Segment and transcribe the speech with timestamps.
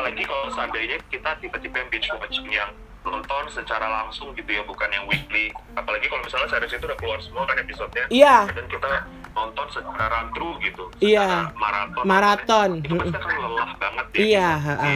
[0.00, 4.88] apalagi kalau seandainya kita tipe-tipe yang binge watching yang nonton secara langsung gitu ya bukan
[4.88, 8.48] yang weekly apalagi kalau misalnya series itu udah keluar semua kan episodenya Iya.
[8.50, 8.88] dan kita
[9.30, 11.24] nonton secara run through gitu Iya.
[11.24, 12.70] secara maraton Maraton.
[12.78, 14.48] itu pasti akan lelah banget ya Iya,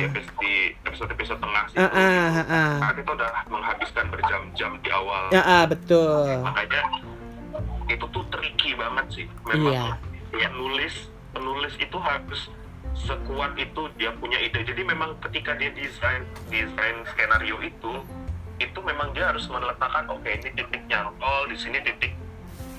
[0.08, 2.70] episode- di episode-episode tengah sih Heeh, heeh.
[2.80, 6.28] Karena kita udah menghabiskan berjam-jam di awal Ya, ah, betul.
[6.40, 6.80] makanya
[7.86, 9.84] itu tuh tricky banget sih memang Iya.
[10.34, 12.40] ya nulis penulis itu harus
[13.04, 17.92] sekuat itu dia punya ide jadi memang ketika dia desain desain skenario itu
[18.56, 22.12] itu memang dia harus meletakkan oke ini titik nyantol di sini titik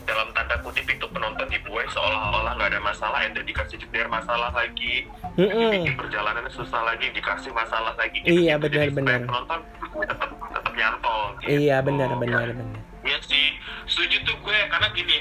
[0.05, 5.09] dalam tanda kutip itu penonton dibuai seolah-olah nggak ada masalah dan dikasih jeder masalah lagi
[5.35, 5.49] Mm-mm.
[5.81, 8.70] dibikin perjalanannya susah lagi dikasih masalah lagi Iya, Gitu.
[8.70, 9.20] Jadi benar, benar.
[9.26, 9.59] penonton
[10.05, 11.49] tetap tetap nyantol gitu.
[11.57, 12.79] Iya, benar, benar, benar.
[13.01, 13.45] Iya sih,
[13.89, 15.17] setuju tuh gue karena gini,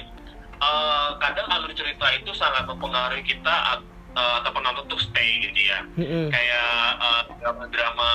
[0.61, 3.55] eh, kadang alur cerita itu sangat mempengaruhi kita
[4.15, 5.81] eh, atau penonton untuk stay gitu ya.
[5.99, 6.27] Mm-mm.
[6.31, 6.71] Kayak
[7.03, 8.13] eh, drama-drama,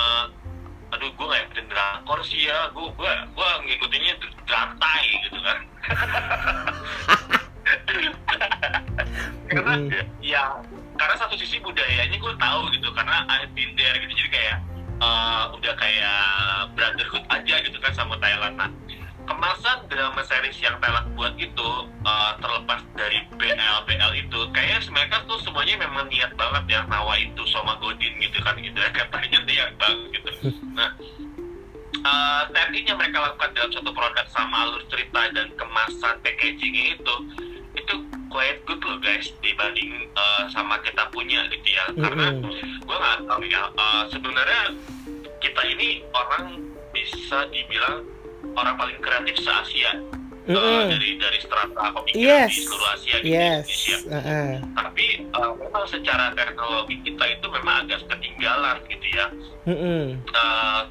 [0.95, 4.13] aduh gue nggak ikutin drakor sih ya, gue gue gue ngikutinnya
[4.47, 5.59] drantai gitu kan.
[9.49, 10.05] karena Mm-mm.
[10.21, 10.61] ya
[10.97, 14.57] karena satu sisi budayanya gue tahu gitu karena I've been there gitu jadi kayak
[15.01, 16.21] eh, udah kayak
[16.77, 18.69] brotherhood aja gitu kan sama Thailand nah
[19.29, 21.69] kemasan drama series yang Thailand buat itu
[22.01, 27.13] eh, terlepas dari BL BL itu kayaknya mereka tuh semuanya memang niat banget ya nawa
[27.21, 28.89] itu sama Godin gitu kan gitu ya.
[28.97, 30.29] Katanya niat banget gitu.
[30.73, 30.89] Nah
[32.03, 37.15] uh, teknik yang mereka lakukan dalam satu produk sama alur cerita dan kemasan packaging itu
[37.77, 37.95] itu
[38.29, 41.85] quite good loh guys dibanding uh, sama kita punya gitu ya.
[41.93, 42.33] Karena
[42.81, 44.73] gue nggak tahu ya uh, sebenarnya
[45.39, 48.03] kita ini orang bisa dibilang
[48.59, 50.87] orang paling kreatif se Asia uh, Mm-mm.
[50.91, 52.51] dari dari strata pemikiran Yes.
[52.51, 53.63] di seluruh Asia gitu Yes.
[53.65, 54.49] Indonesia Heeh.
[54.75, 59.25] tapi uh, memang secara teknologi kita itu memang agak ketinggalan gitu ya
[59.69, 60.03] Mm-mm.
[60.33, 60.81] uh,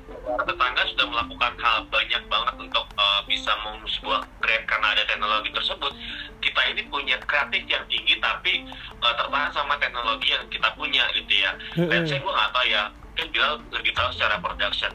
[0.44, 5.50] tetangga sudah melakukan hal banyak banget untuk uh, bisa membangun sebuah brand karena ada teknologi
[5.50, 5.92] tersebut.
[6.38, 8.62] Kita ini punya kreatif yang tinggi tapi
[9.03, 11.53] uh, tertahan sama teknologi yang kita punya gitu ya.
[11.75, 11.91] Mm-mm.
[11.91, 12.82] Dan saya gue nggak tahu ya,
[13.19, 14.92] kan Bilal lebih tahu secara production.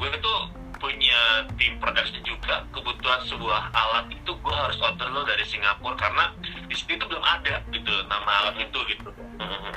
[0.00, 0.34] Gue itu
[0.80, 6.32] punya tim production juga kebutuhan sebuah alat itu gue harus order lo dari Singapura karena
[6.40, 9.12] di sini tuh belum ada gitu nama alat itu gitu.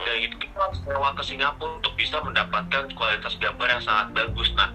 [0.03, 4.49] Dan itu kita harus sewa ke Singapura untuk bisa mendapatkan kualitas gambar yang sangat bagus.
[4.55, 4.71] Nah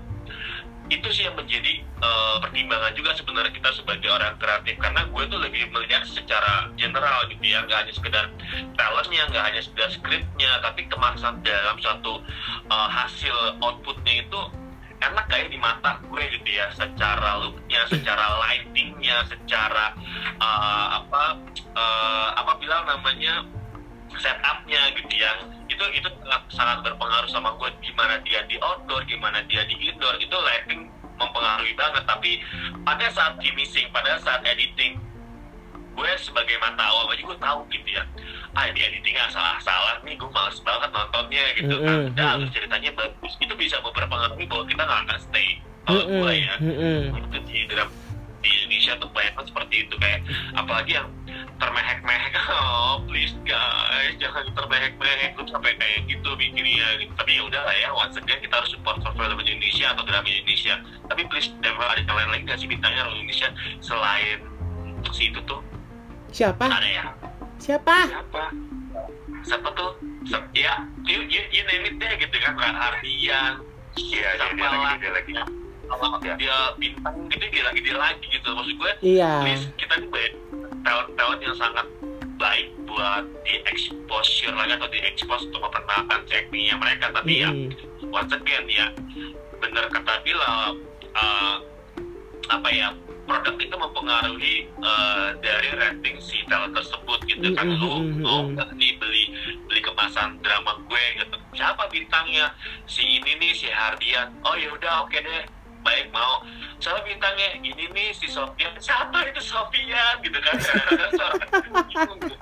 [0.89, 4.77] itu sih yang menjadi eh, pertimbangan juga sebenarnya kita sebagai orang kreatif.
[4.77, 8.25] Karena gue tuh lebih melihat secara general gitu ya nggak hanya sekedar
[8.77, 12.21] talentnya nggak hanya sekedar skripnya tapi kemasan dalam suatu
[12.69, 14.67] eh, hasil outputnya itu
[14.98, 19.94] enak kayak di mata gue gitu ya secara looknya secara lightingnya secara
[20.38, 21.22] eh, apa
[21.59, 23.47] eh, apa bilang namanya
[24.19, 25.38] setupnya gitu yang
[25.69, 30.16] itu itu sangat, sangat berpengaruh sama gue gimana dia di outdoor gimana dia di indoor
[30.19, 32.04] itu lighting mempengaruhi banget.
[32.06, 32.41] Tapi
[32.86, 34.97] pada saat finishing pada saat editing
[35.98, 38.06] gue sebagai mata awam aja gue tahu gitu ya
[38.54, 42.50] ah di editingnya salah-salah nih gue males banget nontonnya gitu kan Mm-mm, udah mm-mm.
[42.54, 45.48] ceritanya bagus itu bisa berpengaruh bahwa kita nggak akan stay
[45.91, 46.22] kalau Mm-mm.
[46.22, 47.00] gue ya Mm-mm.
[47.19, 47.91] itu di dalam
[48.38, 50.20] di Indonesia tuh banyak banget seperti itu kayak
[50.54, 51.10] apalagi yang
[51.59, 57.10] termehek-mehek oh please guys jangan termehek-mehek lu sampai kayak gitu bikinnya gitu.
[57.19, 60.78] tapi ya udah lah ya once again kita harus support film Indonesia atau drama Indonesia
[61.10, 63.50] tapi please jangan ada yang lain lagi nggak sih bintangnya orang Indonesia
[63.82, 64.38] selain
[65.10, 65.59] si itu tuh
[66.31, 66.65] Siapa?
[66.66, 67.05] ada ya
[67.59, 67.97] Siapa?
[68.06, 68.44] siapa
[69.43, 69.91] siapa tuh
[70.25, 73.65] Se- ya you, you, you name it deh gitu kan Ran Ardian
[73.97, 75.33] iya iya, dia siapa lagi dia lagi
[75.89, 76.34] kalau Ya.
[76.37, 79.33] dia bintang gitu dia lagi dia lagi gitu maksud gue Iya.
[79.41, 80.33] please kita tuh banyak
[80.78, 81.87] talent-talent yang sangat
[82.37, 88.12] baik buat di exposure lagi atau di expose untuk memperkenalkan tekniknya mereka tapi ya Mm-mm.
[88.12, 88.87] once again ya
[89.59, 90.77] bener kata Bila
[91.16, 91.55] uh,
[92.49, 92.93] apa ya
[93.28, 97.69] produk itu mempengaruhi uh, dari rating si talent tersebut gitu kan.
[97.69, 98.56] Mm, lu mm, mm, mau mm.
[98.56, 99.25] nggak nih beli
[99.69, 101.36] beli kemasan drama gue gitu.
[101.53, 102.48] Siapa bintangnya?
[102.89, 104.33] Si ini nih si Hardian.
[104.48, 105.45] Oh ya udah oke deh.
[105.84, 106.42] Baik mau.
[106.80, 107.60] Siapa bintangnya?
[107.60, 108.72] Ini nih si Sofian.
[108.80, 110.24] Siapa itu Sofian?
[110.24, 110.57] Gitu kan.
[111.86, 112.36] Bingung gue.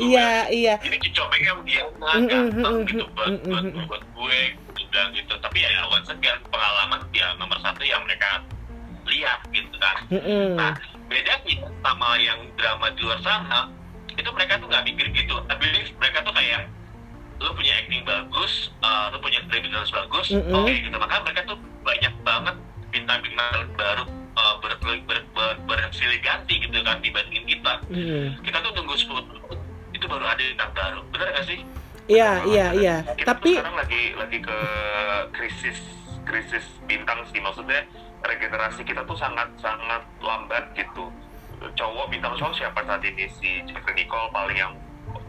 [0.00, 0.80] Iya, iya.
[0.80, 1.84] ini dicobeknya dia.
[2.00, 4.40] Nah, ganteng gitu buat, buat, buat gue.
[4.56, 5.34] Gitu dan gitu.
[5.40, 8.44] Tapi ya once again pengalaman ya nomor satu yang mereka
[9.12, 10.56] lihat gitu kan Mm-mm.
[10.56, 10.72] nah
[11.06, 13.68] bedanya sama yang drama di luar sana
[14.12, 16.68] itu mereka tuh nggak mikir gitu I believe mereka tuh kayak
[17.42, 20.94] lu punya acting bagus, uh, lu punya kredibilitas bagus, oke gitu.
[20.94, 22.56] Maka mereka tuh banyak banget
[22.94, 24.04] bintang-bintang baru
[24.38, 27.82] uh, ber, ber, ber, bersilih ganti gitu kan dibandingin kita.
[27.90, 28.38] Mm.
[28.46, 29.58] Kita tuh tunggu 10 tahun
[29.90, 31.60] itu baru ada bintang baru, bener gak sih?
[32.10, 32.96] Iya, iya, iya.
[33.26, 34.58] Tapi sekarang lagi lagi ke
[35.34, 35.78] krisis
[36.22, 37.82] krisis bintang sih maksudnya
[38.22, 41.10] regenerasi kita tuh sangat sangat lambat gitu.
[41.62, 44.72] Cowok bintang cowok siapa saat ini si Jeffrey Nicole paling yang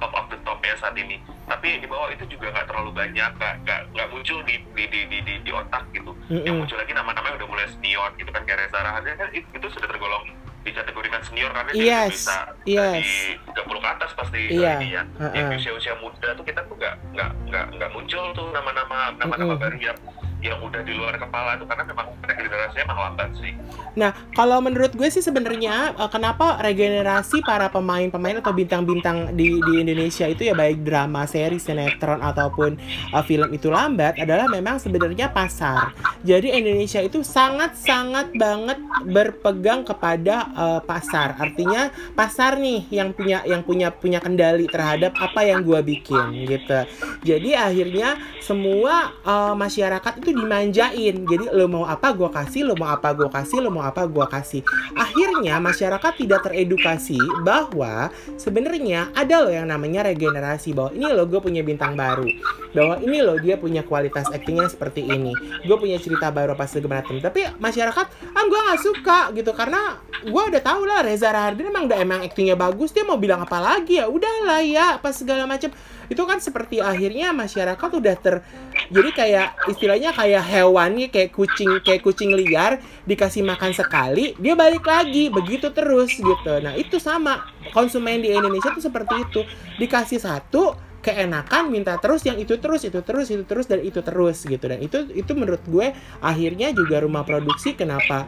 [0.02, 1.18] top of the top ya saat ini.
[1.46, 5.18] Tapi di bawah itu juga nggak terlalu banyak, nggak nggak muncul di di di di,
[5.22, 6.14] di, di otak gitu.
[6.28, 6.58] Yang Mm-mm.
[6.66, 9.68] muncul lagi nama-nama yang udah mulai senior gitu kan kayak Reza Rahadian kan itu, itu
[9.70, 10.26] sudah tergolong
[10.64, 13.04] dikategorikan senior karena dia udah Yes, bisa yes.
[13.04, 13.12] di
[13.52, 15.04] 30 ke atas pasti Iya, ini ya.
[15.04, 15.36] uh-uh.
[15.36, 19.62] Yang usia-usia muda tuh kita tuh nggak nggak nggak nggak muncul tuh nama-nama nama-nama Mm-mm.
[19.62, 19.98] baru yang
[20.44, 23.56] yang udah di luar kepala tuh karena memang regenerasinya emang lambat sih.
[23.96, 29.74] Nah, kalau menurut gue sih sebenarnya eh, kenapa regenerasi para pemain-pemain atau bintang-bintang di di
[29.80, 32.76] Indonesia itu ya baik drama, seri, sinetron ataupun
[33.16, 35.96] eh, film itu lambat adalah memang sebenarnya pasar.
[36.28, 41.40] Jadi Indonesia itu sangat-sangat banget berpegang kepada eh, pasar.
[41.40, 41.88] Artinya
[42.20, 46.84] pasar nih yang punya yang punya punya kendali terhadap apa yang gue bikin gitu.
[47.24, 51.16] Jadi akhirnya semua eh, masyarakat itu dimanjain.
[51.26, 54.26] Jadi lo mau apa gue kasih, lo mau apa gue kasih, lo mau apa gue
[54.26, 54.62] kasih.
[54.98, 61.40] Akhirnya masyarakat tidak teredukasi bahwa sebenarnya ada loh yang namanya regenerasi bahwa ini loh gue
[61.40, 62.28] punya bintang baru,
[62.74, 65.32] bahwa ini loh dia punya kualitas aktingnya seperti ini,
[65.64, 67.22] gue punya cerita baru apa segala macam.
[67.22, 69.54] Tapi masyarakat ah gue nggak suka gitu.
[69.54, 72.92] Karena gue udah tahu lah Reza Rahardian emang udah emang aktingnya bagus.
[72.92, 74.02] Dia mau bilang apa lagi?
[74.02, 75.70] Ya udahlah ya apa segala macam
[76.12, 78.44] itu kan seperti akhirnya masyarakat udah ter
[78.92, 82.78] jadi kayak istilahnya kayak hewannya kayak kucing kayak kucing liar
[83.08, 85.30] dikasih makan sekali dia balik lagi.
[85.30, 86.54] Begitu terus gitu.
[86.62, 87.46] Nah itu sama.
[87.72, 89.42] Konsumen di Indonesia tuh seperti itu.
[89.80, 94.48] Dikasih satu keenakan minta terus yang itu terus itu terus itu terus dan itu terus
[94.48, 94.66] gitu.
[94.66, 95.92] Dan itu itu menurut gue
[96.24, 98.24] akhirnya juga rumah produksi kenapa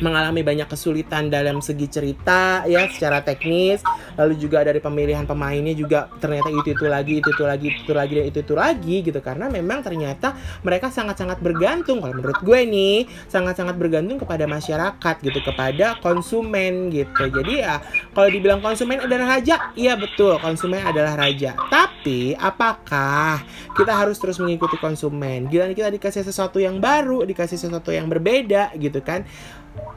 [0.00, 3.80] mengalami banyak kesulitan dalam segi cerita ya secara teknis.
[4.16, 7.92] Lalu juga dari pemilihan pemainnya juga ternyata itu itu lagi itu itu lagi itu itu
[7.94, 9.20] lagi dan itu itu lagi gitu.
[9.20, 15.40] Karena memang ternyata mereka sangat-sangat bergantung kalau menurut gue nih sangat-sangat bergantung kepada masyarakat gitu
[15.44, 17.30] kepada konsumen gitu.
[17.30, 17.78] Jadi ya
[18.12, 21.54] kalau dibilang konsumen adalah raja iya betul konsumen adalah raja.
[21.68, 23.40] Tapi apakah
[23.76, 25.46] kita harus terus mengikuti konsumen?
[25.48, 29.22] Gila kita dikasih sesuatu yang baru dikasih sesuatu yang berbeda gitu kan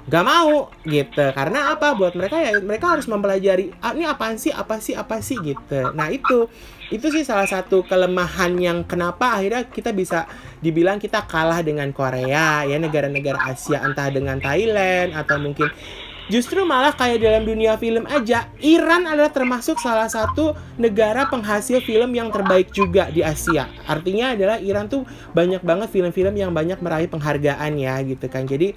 [0.07, 1.25] gak mau gitu.
[1.31, 1.95] Karena apa?
[1.95, 4.51] Buat mereka ya mereka harus mempelajari ah, ini apaan sih?
[4.51, 4.93] Apa sih?
[4.93, 5.39] Apa sih?
[5.39, 5.91] Gitu.
[5.95, 6.47] Nah itu.
[6.93, 10.29] Itu sih salah satu kelemahan yang kenapa akhirnya kita bisa
[10.61, 15.73] dibilang kita kalah dengan Korea ya negara-negara Asia entah dengan Thailand atau mungkin
[16.31, 22.15] Justru malah kayak dalam dunia film aja, Iran adalah termasuk salah satu negara penghasil film
[22.15, 23.67] yang terbaik juga di Asia.
[23.83, 25.03] Artinya adalah Iran tuh
[25.35, 28.47] banyak banget film-film yang banyak meraih penghargaan ya gitu kan.
[28.47, 28.71] Jadi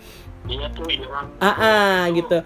[0.47, 1.27] Iya tuh Iran.
[1.43, 2.39] ah ah, gitu.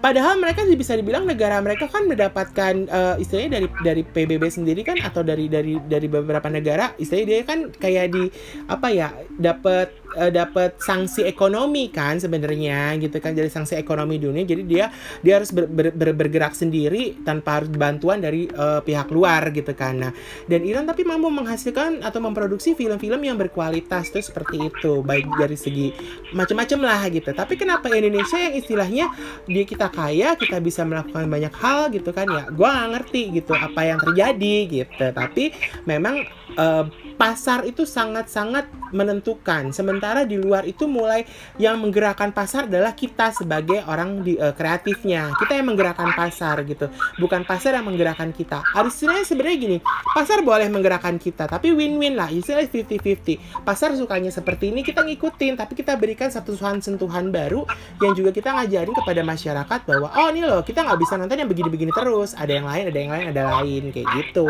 [0.00, 4.96] Padahal mereka bisa dibilang negara mereka kan mendapatkan eh, istilahnya dari dari PBB sendiri kan
[4.96, 8.32] atau dari dari dari beberapa negara istilahnya dia kan kayak di
[8.64, 13.36] apa ya dapat eh, dapat sanksi ekonomi kan sebenarnya gitu kan.
[13.36, 14.86] Dari sanksi ekonomi dunia jadi dia
[15.20, 19.70] dia harus ber- ber- ber- bergerak sendiri tanpa harus bantuan dari eh, pihak luar gitu
[19.76, 20.00] kan.
[20.00, 20.12] Nah
[20.48, 25.04] dan Iran tapi mampu menghasilkan atau memproduksi film-film yang berkualitas tuh seperti itu.
[25.04, 25.92] Baik dari segi
[26.32, 27.30] macam-macam lah gitu.
[27.30, 29.06] Tapi kenapa Indonesia yang istilahnya
[29.44, 32.26] dia kita kaya kita bisa melakukan banyak hal gitu kan?
[32.26, 35.06] Ya gua nggak ngerti gitu apa yang terjadi gitu.
[35.12, 36.24] Tapi memang
[36.56, 36.84] eh,
[37.20, 38.64] pasar itu sangat-sangat
[38.96, 41.28] menentukan sementara di luar itu mulai
[41.60, 45.36] yang menggerakkan pasar adalah kita sebagai orang di eh, kreatifnya.
[45.36, 46.88] Kita yang menggerakkan pasar gitu.
[47.20, 48.64] Bukan pasar yang menggerakkan kita.
[48.72, 49.78] Harusnya sebenarnya gini
[50.16, 52.32] pasar boleh menggerakkan kita tapi win-win lah.
[52.32, 57.68] Istilahnya 50-50 pasar sukanya seperti ini kita ngikutin tapi kita berikan satu sentuhan baru
[58.00, 61.50] yang juga kita ngajarin kepada masyarakat bahwa oh ini loh kita nggak bisa nonton yang
[61.50, 62.32] begini-begini terus.
[62.32, 63.82] Ada yang lain ada yang lain ada lain.
[63.92, 64.48] Kayak gitu.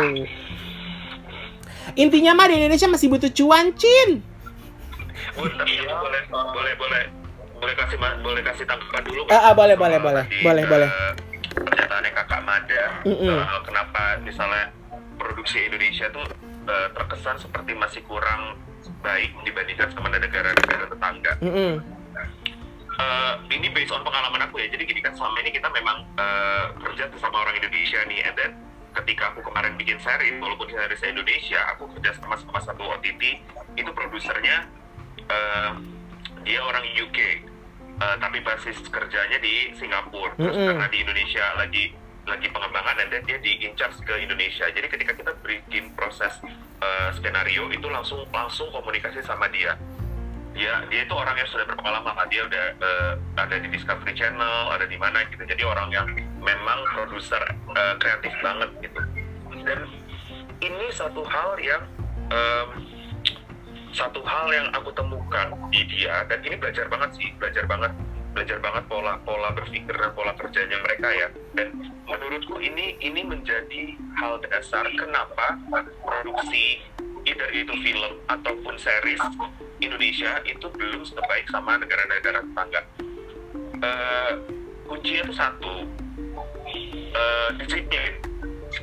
[1.98, 4.29] Intinya mah di Indonesia masih butuh cuan cin
[5.34, 5.94] Oh, tapi Iya.
[5.94, 7.04] boleh boleh boleh
[7.60, 10.24] boleh kasih boleh kasih tanggapan dulu Ah, ah, boleh, boleh, boleh.
[10.40, 10.88] Boleh, eh, boleh.
[11.52, 13.36] pernyataannya kakak Mada Mm-mm.
[13.36, 14.64] soal kenapa misalnya
[15.16, 16.24] produksi Indonesia tuh
[16.64, 18.56] eh, terkesan seperti masih kurang
[19.00, 21.72] baik dibandingkan sama negara-negara tetangga Mm-mm.
[22.92, 24.68] Eh, ini based on pengalaman aku ya.
[24.68, 28.52] Jadi gini kan selama ini kita memang eh, kerja sama orang Indonesia nih, and then
[28.92, 33.40] ketika aku kemarin bikin seri, walaupun series Indonesia, aku kerja sama sama satu OTT,
[33.72, 34.68] itu produsernya
[35.30, 35.70] eh,
[36.42, 37.18] dia orang UK,
[38.02, 40.34] eh, tapi basis kerjanya di Singapura.
[40.34, 40.68] Terus Mm-mm.
[40.74, 41.84] karena di Indonesia lagi
[42.28, 44.68] lagi pengembangan, dan dia di in charge ke Indonesia.
[44.70, 46.34] Jadi ketika kita bikin proses
[46.82, 49.78] eh, skenario itu langsung langsung komunikasi sama dia
[50.50, 54.74] dia dia itu orang yang sudah berpengalaman lah dia udah eh, ada di Discovery Channel
[54.74, 56.06] ada di mana gitu jadi orang yang
[56.42, 59.00] memang produser eh, kreatif banget gitu
[59.62, 59.80] dan
[60.60, 61.82] ini satu hal yang
[62.28, 62.68] em,
[63.90, 67.92] satu hal yang aku temukan di dia dan ini belajar banget sih belajar banget
[68.30, 71.28] belajar banget pola pola berpikir dan pola kerjanya mereka ya.
[71.58, 75.58] Dan menurutku ini ini menjadi hal dasar kenapa
[76.06, 76.78] produksi
[77.26, 79.20] either itu film ataupun series
[79.82, 82.82] Indonesia itu belum sebaik sama negara-negara tetangga.
[83.80, 84.32] Eh,
[84.86, 85.72] kuncinya itu satu
[87.10, 88.29] eh, disiplin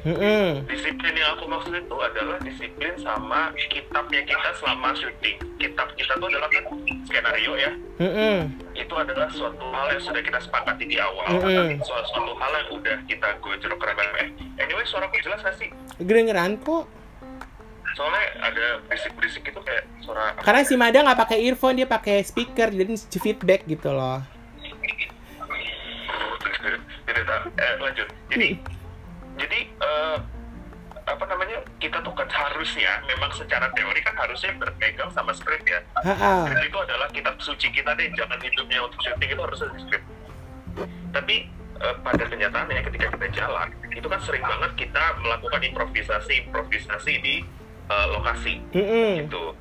[0.04, 0.68] Mm-mm.
[0.68, 6.28] disiplin yang aku maksud itu adalah disiplin sama kitabnya kita selama syuting kitab kita tuh
[6.28, 6.64] adalah kan
[7.08, 8.52] skenario ya Mm-mm.
[8.76, 11.80] itu adalah suatu hal yang sudah kita sepakati di awal Mm-mm.
[11.82, 14.28] suatu, suatu hal yang udah kita gojrok remeh
[14.60, 16.86] anyway suaraku jelas gak sih Kedengeran kok.
[17.98, 22.70] soalnya ada berisik-berisik gitu kayak suara Karena si Mada nggak pakai earphone, dia pakai speaker,
[22.70, 24.22] jadi feedback gitu loh.
[27.08, 28.50] tidak eh, lanjut jadi
[29.38, 30.18] jadi eh,
[31.08, 35.80] apa namanya kita tuh kan harusnya memang secara teori kan harusnya berpegang sama skrip ya.
[36.04, 40.04] Skrip itu adalah kitab suci kita deh, jangan hidupnya untuk syuting itu harus ada skrip.
[41.16, 41.48] Tapi
[41.80, 47.36] eh, pada kenyataannya ketika kita jalan, itu kan sering banget kita melakukan improvisasi-improvisasi di
[47.88, 49.24] eh, lokasi Mm-mm.
[49.24, 49.56] gitu.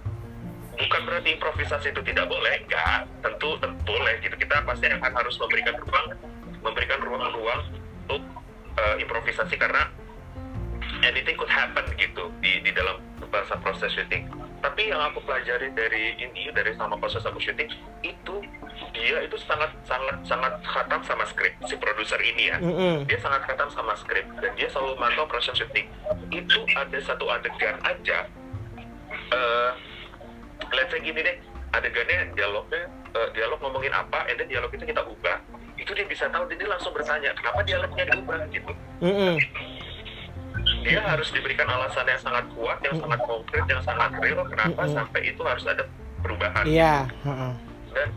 [0.76, 3.08] Bukan berarti improvisasi itu tidak boleh, enggak.
[3.24, 4.36] Tentu, tentu boleh gitu.
[4.36, 6.06] Kita pasti akan harus memberikan ruang,
[6.60, 7.62] memberikan ruang-ruang
[8.76, 9.88] eh, improvisasi karena
[11.04, 14.28] anything could happen gitu di di dalam bahasa proses syuting.
[14.64, 17.68] Tapi yang aku pelajari dari ini dari sama proses aku syuting
[18.00, 18.34] itu
[18.96, 22.56] dia itu sangat sangat sangat khatam sama skrip si produser ini ya.
[22.58, 23.04] Mm-mm.
[23.04, 25.86] Dia sangat khatam sama skrip dan dia selalu mantau proses syuting.
[26.32, 28.28] Itu ada satu adegan aja.
[29.26, 29.70] eh
[30.72, 31.36] let's say gini deh,
[31.76, 35.38] adegannya dialognya eh, dialog ngomongin apa, and then dialog itu kita ubah.
[35.76, 38.72] Itu dia bisa tahu, dia langsung bertanya kenapa dialognya diubah gitu
[39.04, 39.36] Mm-mm.
[40.82, 44.96] dia harus diberikan alasan yang sangat kuat, yang sangat konkret, yang sangat real kenapa Mm-mm.
[44.96, 45.84] sampai itu harus ada
[46.24, 46.64] perubahan.
[46.66, 47.06] Iya.
[47.22, 47.48] ha-ha.
[47.94, 48.08] Dan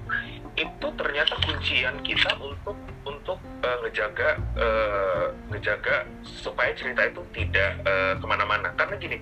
[0.57, 2.75] itu ternyata kuncian kita untuk
[3.05, 8.73] untuk eh, ngejaga eh, ngejaga supaya cerita itu tidak eh, ke mana-mana.
[8.75, 9.17] Karena gini,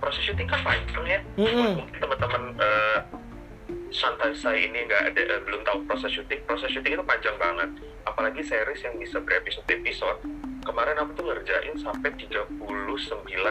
[0.00, 1.20] proses syuting kan panjang ya.
[1.36, 1.84] Mm-mm.
[1.84, 2.98] Mungkin teman-teman eh,
[3.90, 6.40] santai saya ini nggak ada eh, belum tahu proses syuting.
[6.46, 7.68] Proses syuting itu panjang banget.
[8.06, 10.18] Apalagi series yang bisa berepisode-episode.
[10.60, 12.48] Kemarin aku tuh ngerjain sampai 39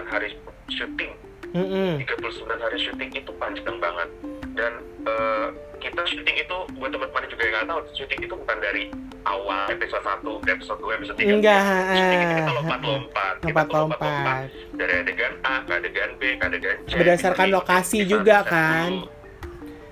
[0.08, 0.36] hari
[0.70, 1.12] syuting.
[1.50, 1.98] Mm-mm.
[2.06, 4.10] 39 hari syuting itu panjang banget.
[4.56, 4.72] Dan
[5.06, 5.48] eh,
[5.80, 8.84] kita syuting itu buat teman-teman juga yang nggak tahu, syuting itu bukan dari
[9.24, 11.28] awal episode 1 ke episode 2, episode 3.
[11.28, 13.34] Enggak, Syuting itu kita eh, lompat-lompat.
[13.40, 14.42] Kita tuh Lompat-lompat.
[14.76, 16.92] dari adegan A ke adegan B ke adegan C.
[16.96, 18.90] Berdasarkan lokasi juga, kan?
[19.04, 19.19] dulu.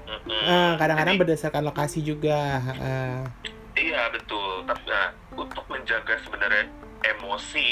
[0.08, 2.64] Eh, kadang-kadang Jadi, berdasarkan lokasi juga.
[2.64, 3.28] ha-ha.
[3.78, 4.64] Iya betul.
[4.64, 6.66] Tapi nah, untuk menjaga sebenarnya
[7.04, 7.70] emosi,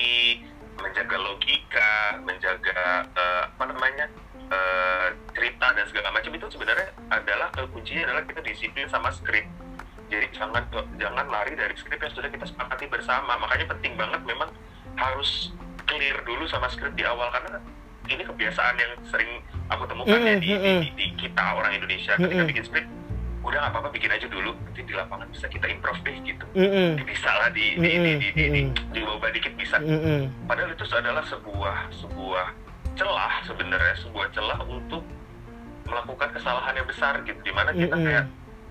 [0.77, 4.05] menjaga logika, menjaga eh, apa namanya
[4.51, 9.47] eh, cerita dan segala macam itu sebenarnya adalah kuncinya adalah kita disiplin sama skrip.
[10.11, 10.61] Jadi jangan
[11.01, 13.39] jangan lari dari skrip yang sudah kita sepakati bersama.
[13.41, 14.51] Makanya penting banget memang
[14.99, 15.55] harus
[15.89, 17.57] clear dulu sama skrip di awal karena
[18.07, 19.31] ini kebiasaan yang sering
[19.67, 22.13] aku temukan ya di, di, Mm-mm, di- di kita orang Indonesia.
[22.15, 22.49] Ketika Mm-mm.
[22.49, 22.85] bikin skrip
[23.45, 24.51] udah nggak apa-apa bikin aja dulu.
[24.57, 26.45] Nanti di lapangan bisa kita improve deh gitu.
[26.53, 27.01] Mm-mm.
[27.01, 28.93] bisa lah di di di di, di, di, Mm-mm.
[28.93, 29.77] diubah dikit bisa.
[30.45, 32.45] Padahal itu adalah sebuah sebuah
[32.95, 35.03] celah sebenarnya sebuah celah untuk
[35.85, 38.25] melakukan kesalahan yang besar gitu di mana kita kayak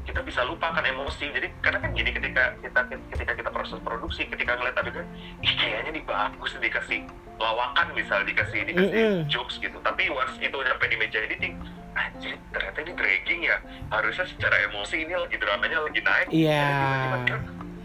[0.04, 1.30] kita bisa lupakan emosi.
[1.30, 2.80] Jadi karena kan gini ketika kita
[3.14, 5.06] ketika kita proses produksi ketika ngeliat adegan
[5.40, 7.06] ih kayaknya ini bagus dikasih
[7.38, 9.26] lawakan misal dikasih dikasih Mm-mm.
[9.26, 9.76] jokes gitu.
[9.82, 11.54] Tapi once itu sampai di meja editing
[11.94, 13.56] anjir ternyata ini dragging ya.
[13.90, 16.28] Harusnya secara emosi ini lagi dramanya lagi naik.
[16.30, 16.62] Iya.
[16.62, 17.40] Dan tiba-tiba kan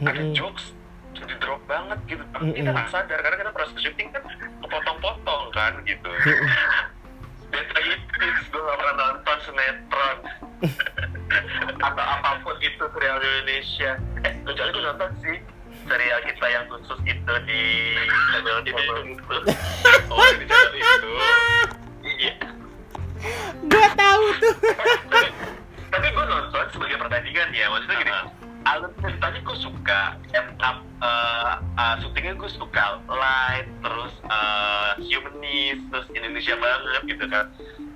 [0.10, 0.36] ada Mm-mm.
[0.38, 0.66] jokes
[1.18, 2.24] jadi drop banget gitu.
[2.34, 2.58] Tapi Mm-mm.
[2.58, 4.24] kita nggak sadar karena kita proses syuting kan
[4.66, 6.12] kepotong-potong kan gitu.
[7.50, 10.18] Dan lagi tips gue gak pernah nonton sinetron.
[11.90, 13.92] Atau apa pun itu serial Indonesia.
[14.22, 15.38] Eh kecuali gue nonton sih
[15.90, 17.64] serial kita yang khusus itu di
[18.30, 18.84] channel itu
[20.14, 21.10] oh di channel itu.
[22.06, 22.34] Iya.
[23.66, 24.54] Gua tahu tuh.
[25.12, 25.30] tapi,
[25.90, 28.14] tapi gue nonton sebagai pertandingan ya maksudnya gini.
[28.70, 30.02] Alur ceritanya gue suka
[30.36, 37.26] end up uh, uh, syutingnya gue suka light terus uh, humanis terus Indonesia banget gitu
[37.34, 37.50] kan.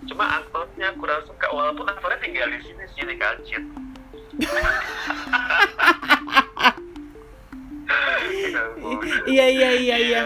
[0.10, 3.64] Cuma aktornya kurang suka walaupun aktornya tinggal di sini sih di Kalcit
[9.24, 10.22] Iya iya iya iya.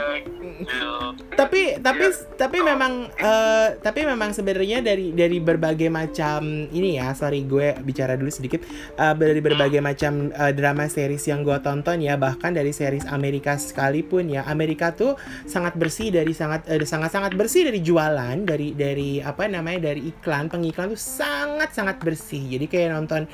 [0.57, 0.89] gitu.
[1.37, 2.13] tapi tapi Ya.
[2.33, 8.17] tapi memang eh, tapi memang sebenarnya dari dari berbagai macam ini ya sorry gue bicara
[8.17, 8.61] dulu sedikit
[8.97, 13.53] Eh, dari berbagai macam eh, drama series yang gue tonton ya bahkan dari series Amerika
[13.53, 15.13] sekalipun ya Amerika tuh
[15.45, 20.09] sangat bersih dari sangat eh, sangat sangat bersih dari jualan dari dari apa namanya dari
[20.09, 23.29] iklan pengiklan tuh sangat sangat bersih jadi kayak nonton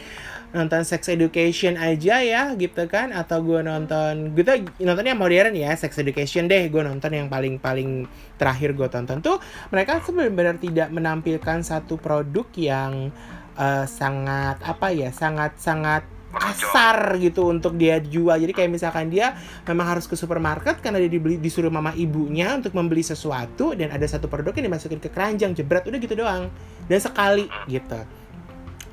[0.54, 3.12] nonton Sex Education aja ya gitu kan.
[3.12, 6.70] Atau gue nonton gue tuh nontonnya modern ya Sex Education deh.
[6.70, 8.06] Gue nonton yang paling paling
[8.38, 9.42] terakhir gue tonton tuh.
[9.74, 13.10] Mereka sebenarnya tidak menampilkan satu produk yang
[13.58, 18.34] eh, sangat apa ya sangat sangat kasar gitu untuk dia jual.
[18.34, 19.38] Jadi kayak misalkan dia
[19.70, 24.06] memang harus ke supermarket karena dia dibeli disuruh mama ibunya untuk membeli sesuatu dan ada
[24.10, 26.50] satu produk yang dimasukin ke keranjang jebret udah gitu doang.
[26.90, 28.02] Dan sekali gitu.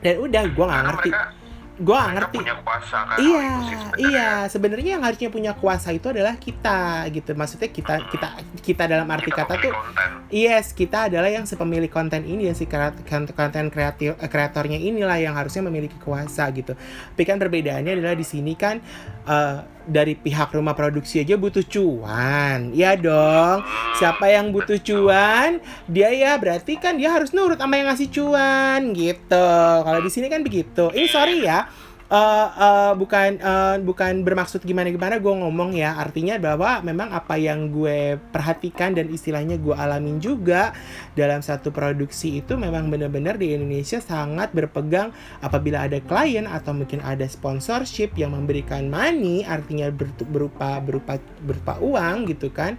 [0.04, 1.10] Dan udah gue nggak ngerti.
[1.12, 1.39] Mereka,
[1.80, 3.78] gue ngerti punya kuasa kan Iya, sebenarnya.
[3.96, 4.30] iya.
[4.46, 7.32] Sebenarnya yang harusnya punya kuasa itu adalah kita, gitu.
[7.32, 8.28] Maksudnya kita, kita,
[8.60, 10.08] kita dalam arti Kita kata tuh, konten.
[10.28, 14.76] yes, kita adalah yang sepemilik konten ini dan si kreat- kon- konten kreatif eh, kreatornya
[14.76, 16.76] inilah yang harusnya memiliki kuasa gitu.
[16.76, 18.84] Tapi kan perbedaannya adalah di sini kan
[19.24, 19.58] eh,
[19.90, 23.66] dari pihak rumah produksi aja butuh cuan, ya dong.
[23.98, 25.58] Siapa yang butuh cuan,
[25.90, 29.50] dia ya berarti kan dia harus nurut sama yang ngasih cuan gitu.
[29.82, 30.88] Kalau di sini kan begitu.
[30.94, 31.66] Ini sorry ya,
[32.10, 35.94] eh eh, bukan eh, bukan bermaksud gimana gimana gue ngomong ya.
[35.94, 40.74] Artinya bahwa memang apa yang gue perhatikan dan istilahnya gue alamin juga
[41.14, 46.98] dalam satu produksi itu memang benar-benar di Indonesia sangat berpegang apabila ada klien atau mungkin
[47.06, 51.14] ada sponsorship yang memberikan money artinya ber- berupa berupa
[51.46, 52.74] berupa uang gitu kan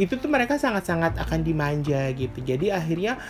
[0.00, 2.40] itu tuh mereka sangat-sangat akan dimanja gitu.
[2.40, 3.20] Jadi akhirnya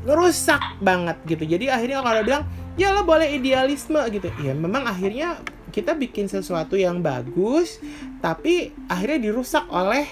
[0.00, 1.44] s- rusak banget gitu.
[1.44, 4.30] Jadi akhirnya kalau bilang ya lo boleh idealisme gitu.
[4.36, 5.38] Ya memang akhirnya
[5.68, 7.76] kita bikin sesuatu yang bagus
[8.18, 10.08] tapi akhirnya dirusak oleh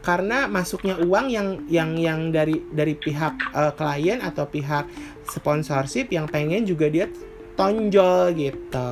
[0.00, 4.84] karena masuknya uang yang yang yang dari dari pihak eh, klien atau pihak
[5.24, 7.06] sponsorship yang pengen juga dia
[7.54, 8.90] tonjol gitu.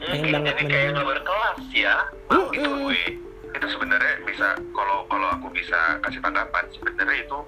[0.00, 1.96] Pengen Hmm, banget jadi kayak nggak berkelas ya.
[2.48, 3.00] Itu gue
[3.48, 7.38] itu sebenarnya bisa kalau kalau aku bisa kasih tanggapan sebenarnya itu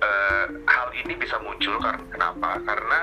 [0.00, 2.50] eh, hal ini bisa muncul karena kenapa?
[2.62, 2.98] Karena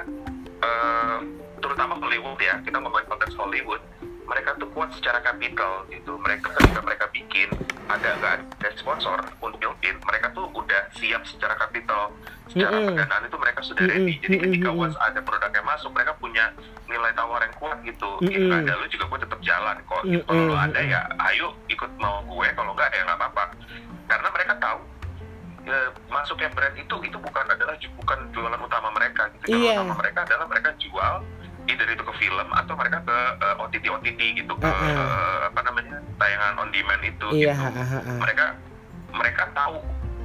[0.61, 1.17] eh,
[1.59, 3.81] terutama Hollywood ya kita ngomongin konteks Hollywood
[4.23, 6.15] mereka tuh kuat secara kapital gitu.
[6.19, 7.51] Mereka ketika mereka bikin
[7.91, 12.15] ada nggak ada sponsor untuk build-in mereka tuh udah siap secara kapital
[12.47, 12.87] secara Mm-mm.
[12.95, 14.15] pendanaan itu mereka sudah ready.
[14.23, 16.45] Jadi ketika mm-mm, once ada produk yang masuk mereka punya
[16.87, 18.09] nilai tawar yang kuat gitu.
[18.23, 18.31] Mm-mm.
[18.31, 20.23] Gitu, ada lu juga gue tetap jalan kok gitu.
[20.23, 21.47] kalau lu Mm-mm, ada ya ayo
[26.63, 29.75] brand itu itu bukan adalah bukan jualan utama mereka gitu jualan Iya.
[29.83, 31.13] utama mereka adalah mereka jual
[31.67, 34.87] either itu ke film atau mereka ke eh, OTT OTT gitu ke Uh-uh.
[34.95, 38.13] eh, apa namanya tayangan on demand itu iya gitu ha, ha.
[38.15, 38.45] mereka
[39.11, 39.75] mereka tahu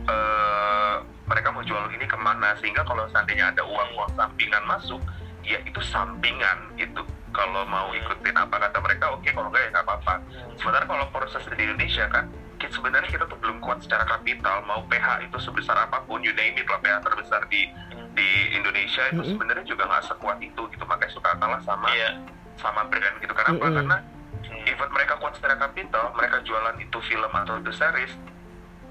[0.06, 0.94] eh,
[1.26, 5.02] mereka mau jual ini ke mana sehingga kalau seandainya ada uang uang sampingan masuk
[5.42, 7.02] ya itu sampingan itu
[7.34, 10.14] kalau mau ikutin apa kata mereka oke kalau enggak ya nggak apa-apa
[10.54, 12.30] sementara kalau proses di Indonesia kan
[12.70, 16.54] sebenarnya kita tuh belum kuat secara kapital mau PH itu sebesar apa pun you name
[16.54, 17.68] it lah PH terbesar di
[18.12, 19.32] di Indonesia itu Mm-mm.
[19.34, 20.84] sebenarnya juga nggak sekuat itu gitu.
[20.84, 22.10] Makanya suka kalah sama Iya.
[22.56, 23.30] sama brand gitu.
[23.30, 23.76] Kenapa Mm-mm.
[23.76, 23.96] karena
[24.64, 28.12] even mereka kuat secara kapital mereka jualan itu film atau itu series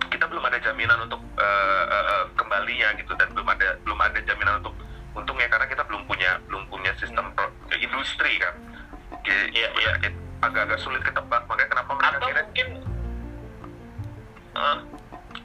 [0.07, 3.11] kita belum ada jaminan untuk eh, eh, eh, kembalinya gitu.
[3.13, 4.73] Dan belum ada belum ada jaminan untuk
[5.11, 8.55] untungnya karena kita belum punya belum punya sistem pro- eh, industri kan.
[9.21, 10.09] Jadi Iya, sebenarnya
[10.39, 11.43] agak-agak sulit ketebak.
[11.43, 12.67] Makanya kenapa mereka Atau kira mungkin
[14.57, 14.77] eh,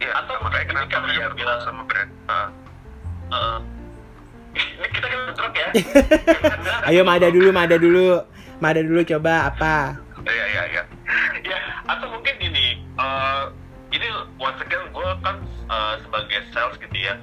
[0.00, 2.48] ya atau makanya kenapa ya, bergabung bilang- sama brand Ah,
[3.30, 3.58] eh,
[4.52, 5.68] ini kita kan bentrok ya.
[6.88, 8.20] ayo Mada dulu Mada dulu.
[8.58, 9.96] Mada dulu coba apa?
[10.22, 10.82] Iya iya iya.
[11.42, 13.42] Ya atau mungkin gini eh,
[13.90, 17.14] ini once again gue kan eh, sebagai sales gitu ya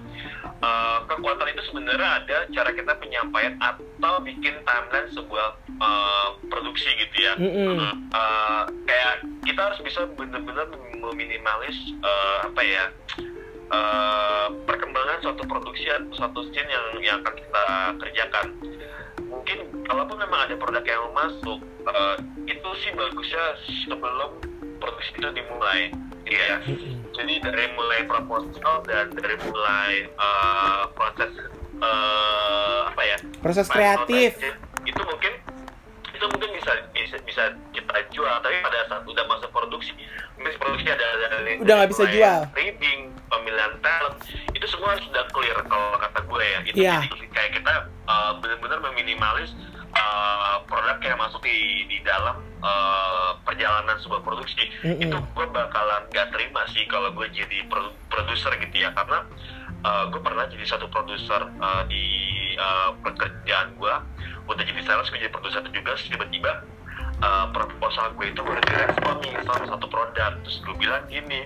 [0.60, 7.16] eh, kekuatan itu sebenarnya ada cara kita penyampaian atau bikin timeline sebuah eh, produksi gitu
[7.20, 7.34] ya.
[7.40, 7.78] Mm-mm.
[8.12, 9.14] Eh, kayak
[9.48, 10.68] kita harus bisa benar-benar
[11.00, 12.86] meminimalis eh, apa ya
[13.72, 17.66] eh, perkembangan suatu produksi atau suatu scene yang yang akan kita
[18.00, 18.48] kerjakan.
[19.30, 22.16] Mungkin kalaupun memang ada produk yang masuk eh,
[22.50, 23.46] itu sih bagusnya
[23.86, 24.42] sebelum
[24.80, 25.94] produksi itu dimulai
[26.30, 26.94] gitu ya Mm-mm.
[27.12, 28.54] jadi dari mulai proposal
[28.86, 31.32] dan dari mulai eh, proses
[31.76, 34.38] eh, apa ya proses kreatif
[34.84, 35.34] itu mungkin
[36.10, 39.96] itu mungkin bisa bisa bisa kita jual tapi pada saat udah masuk produksi
[40.36, 42.40] mungkin produksi ada ada Udah nggak bisa jual.
[42.54, 44.18] reading pemilihan talent
[44.52, 46.98] itu semua sudah clear kalau kata gue ya itu Iya.
[47.04, 47.74] jadi kayak kita
[48.06, 49.52] uh, benar-benar meminimalis
[49.92, 51.56] uh, produk yang masuk di
[51.88, 53.09] di dalam uh,
[53.60, 55.04] perjalanan sebuah produksi Mm-mm.
[55.04, 58.96] itu gue bakalan gak terima sih kalau gue jadi pro- produser gitu ya.
[58.96, 59.28] Karena
[60.08, 62.08] gue pernah jadi satu produser uh, di
[62.56, 63.94] uh, pekerjaan gue
[64.48, 66.64] udah jadi sales gue jadi produser juga tiba-tiba
[67.20, 70.40] uh, proposal gue itu baru direspon nih salah satu produk.
[70.48, 71.44] Terus gue bilang gini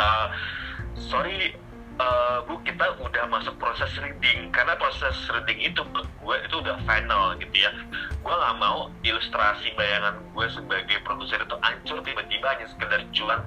[0.00, 0.32] uh,
[0.96, 1.52] sorry
[2.00, 4.48] uh, bu kita udah masuk proses reading.
[4.50, 7.70] Karena proses reading itu gue itu udah final gitu ya.
[8.24, 13.40] Gue nggak mau ilustrasi bayangan gue sebagai produser itu hancur tiba-tiba hanya sekedar cuan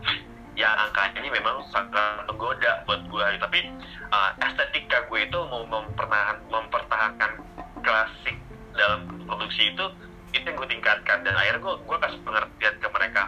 [0.54, 3.74] yang angkanya memang sangat menggoda buat gue tapi
[4.14, 7.42] uh, estetika gue itu mau mempertahan, mempertahankan
[7.82, 8.38] klasik
[8.78, 9.86] dalam produksi itu
[10.34, 11.26] itu yang gue tingkatkan.
[11.26, 13.24] Dan akhirnya gue gue kasih pengertian ke mereka.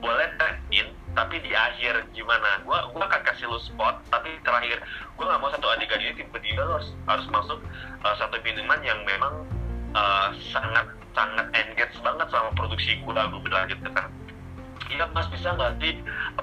[0.00, 2.64] Boleh tag in tapi di akhir gimana?
[2.64, 4.80] Gue gue akan kasih lu spot tapi terakhir
[5.16, 7.58] gue nggak mau satu adegan ini tiba-tiba harus harus masuk
[8.04, 9.44] uh, satu minuman yang memang
[9.92, 14.08] uh, sangat sangat engage banget sama produksi gue gue bilang gitu kan
[14.90, 15.94] iya mas bisa nggak sih?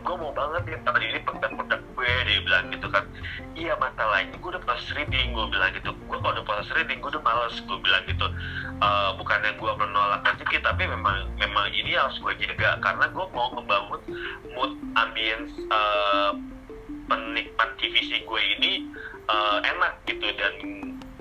[0.06, 3.04] Gue mau banget ya tadi ini produk-produk gue dia bilang gitu kan.
[3.58, 5.91] Iya masalahnya gue udah proses reading gue bilang gitu.
[6.08, 8.28] Gue kalau udah proses reading gue udah males gue bilang gitu.
[8.80, 12.80] Uh, bukannya gue menolak rezeki tapi memang memang ini harus gue jaga.
[12.80, 14.02] Karena gue mau membangun
[14.56, 16.38] mood ambience uh,
[17.10, 18.88] penikmat TVC gue ini
[19.28, 20.30] uh, enak gitu.
[20.38, 20.54] Dan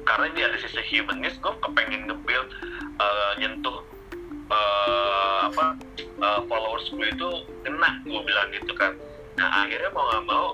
[0.04, 2.48] karena ini ada sisi humanis gue kepengen nge-build
[3.00, 3.84] uh, nyentuh
[4.48, 5.87] uh, apa
[6.22, 7.28] uh, followers gue itu
[7.64, 8.92] kena gue bilang gitu kan
[9.38, 10.46] nah akhirnya mau nggak mau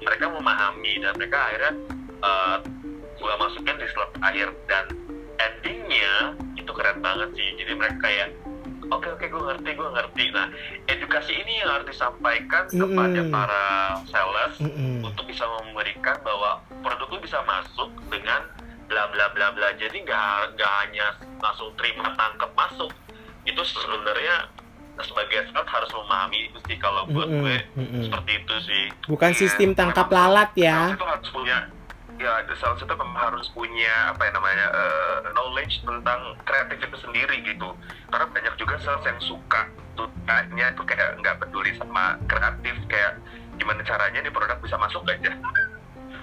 [0.00, 1.72] mereka memahami dan mereka akhirnya
[2.24, 2.56] uh,
[3.16, 4.84] gue masukin di slot akhir dan
[5.40, 8.28] endingnya itu keren banget sih jadi mereka kayak
[8.92, 10.46] oke oke gue ngerti gue ngerti nah
[10.88, 13.32] edukasi ini yang harus disampaikan kepada Mm-mm.
[13.32, 13.64] para
[14.08, 15.04] sales Mm-mm.
[15.04, 18.46] untuk bisa memberikan bahwa produk itu bisa masuk dengan
[18.86, 21.06] bla bla bla bla jadi nggak nggak hanya
[21.42, 22.90] langsung terima tangkap masuk
[23.46, 24.50] itu sebenarnya
[24.98, 28.02] sebagai sales harus memahami itu sih kalau buat Mm-mm, gue mm-mm.
[28.08, 30.92] seperti itu sih Bukan Iya, sistem tangkap lalat ya.
[30.92, 31.58] itu harus punya
[32.16, 37.44] ya sales itu memang harus punya apa ya namanya eh, knowledge tentang kreatif itu sendiri
[37.44, 37.68] gitu
[38.08, 43.20] karena banyak juga sales yang suka sukanya tuh kayak nggak peduli sama kreatif kayak
[43.56, 45.32] gimana caranya nih produk bisa masuk aja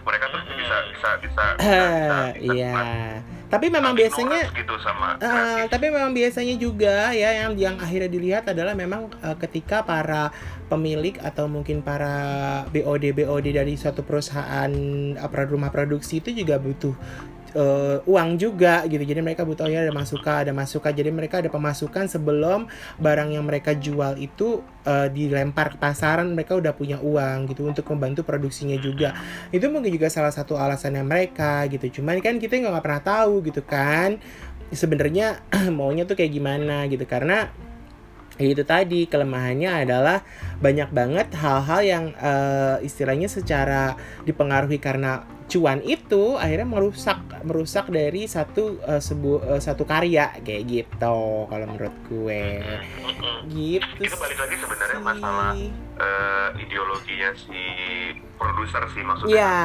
[0.04, 0.58] mereka tuh Mm-mm.
[0.58, 2.72] bisa bisa bisa, bisa, Eh, bisa Iya.
[2.74, 3.22] mas-
[3.54, 5.70] Tapi memang biasanya gitu sama Eh, kreatif.
[5.70, 10.34] tapi memang biasanya juga ya yang yang akhirnya dilihat adalah memang eh, ketika para
[10.66, 12.16] pemilik atau mungkin para
[12.74, 14.72] BOD BOD dari suatu perusahaan
[15.22, 16.98] apa rumah produksi itu juga butuh
[17.54, 19.02] eh, uang juga gitu.
[19.02, 20.92] Jadi mereka butuh ya ada masukan, ada masukan.
[20.94, 22.68] Jadi mereka ada pemasukan sebelum
[23.00, 27.86] barang yang mereka jual itu eh, dilempar ke pasaran, mereka udah punya uang gitu untuk
[27.94, 29.14] membantu produksinya juga
[29.54, 33.62] itu mungkin juga salah satu alasannya mereka gitu cuman kan kita nggak pernah tahu gitu
[33.62, 34.18] kan
[34.74, 35.44] sebenarnya
[35.78, 37.54] maunya tuh kayak gimana gitu karena
[38.42, 40.26] ya itu tadi kelemahannya adalah
[40.58, 43.94] banyak banget hal-hal yang eh, istilahnya secara
[44.26, 50.64] dipengaruhi karena cuan itu akhirnya merusak merusak dari satu eh, sebu- eh, satu karya kayak
[50.66, 53.52] gitu kalau menurut gue Mm-mm.
[53.52, 57.62] gitu Itu balik lagi sebenarnya masalah eh, ideologinya si
[58.36, 59.56] produser sih maksudnya ya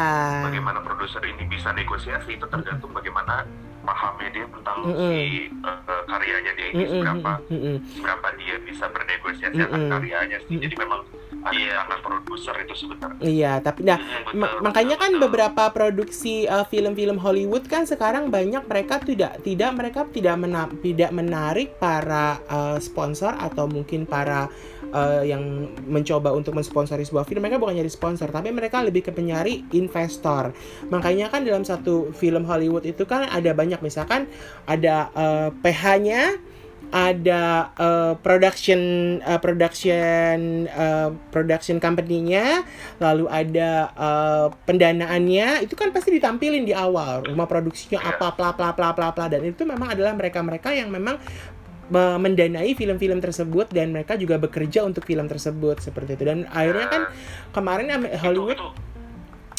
[0.45, 3.47] bagaimana produser ini bisa negosiasi itu tergantung bagaimana
[3.83, 5.13] pahamnya dia tentang Mm-mm.
[5.15, 7.77] si eh, karyanya dia ini Mm-mm, seberapa mm-mm, mm-mm.
[7.89, 9.93] seberapa dia bisa bernegosiasi akan Mm-mm.
[9.95, 10.65] karyanya sih Mm-mm.
[10.67, 11.01] jadi memang
[11.41, 11.75] ada Iya.
[11.81, 15.23] tangan produser itu sebenarnya Iya, tapi nah Mm, ma- betul, makanya betul, kan betul.
[15.25, 21.11] beberapa produksi uh, film-film Hollywood kan sekarang banyak mereka tidak tidak mereka tidak mena- tidak
[21.11, 24.51] menarik para uh, sponsor atau mungkin para
[24.91, 25.43] uh, yang
[25.85, 30.51] mencoba untuk mensponsori sebuah film mereka bukan nyari sponsor tapi mereka lebih ke penyari investor
[30.87, 34.27] makanya kan dalam satu film Hollywood itu kan ada banyak misalkan
[34.65, 36.41] ada uh, PH-nya
[36.89, 38.81] ada uh, production
[39.21, 42.65] uh, production uh, production company-nya
[42.97, 48.73] lalu ada uh, pendanaannya itu kan pasti ditampilin di awal rumah produksinya apa bla bla
[48.73, 51.21] bla bla bla dan itu memang adalah mereka-mereka yang memang
[51.93, 56.25] me- mendanai film-film tersebut dan mereka juga bekerja untuk film tersebut seperti itu.
[56.25, 57.03] Dan akhirnya kan
[57.53, 58.69] kemarin Ame- Hollywood itu,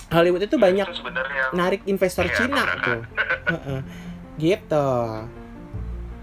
[0.09, 3.01] Hollywood itu banyak itu sebenarnya narik investor Iya, Cina tuh.
[4.39, 4.89] Gitu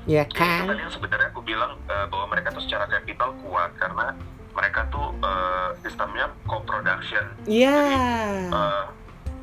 [0.06, 3.74] ya Ya, itu kan yang sebenarnya aku bilang eh, bahwa mereka tuh secara kapital kuat
[3.74, 4.14] karena
[4.52, 7.74] mereka tuh eh, sistemnya co-production Iya,
[8.46, 8.84] Eh, Iya,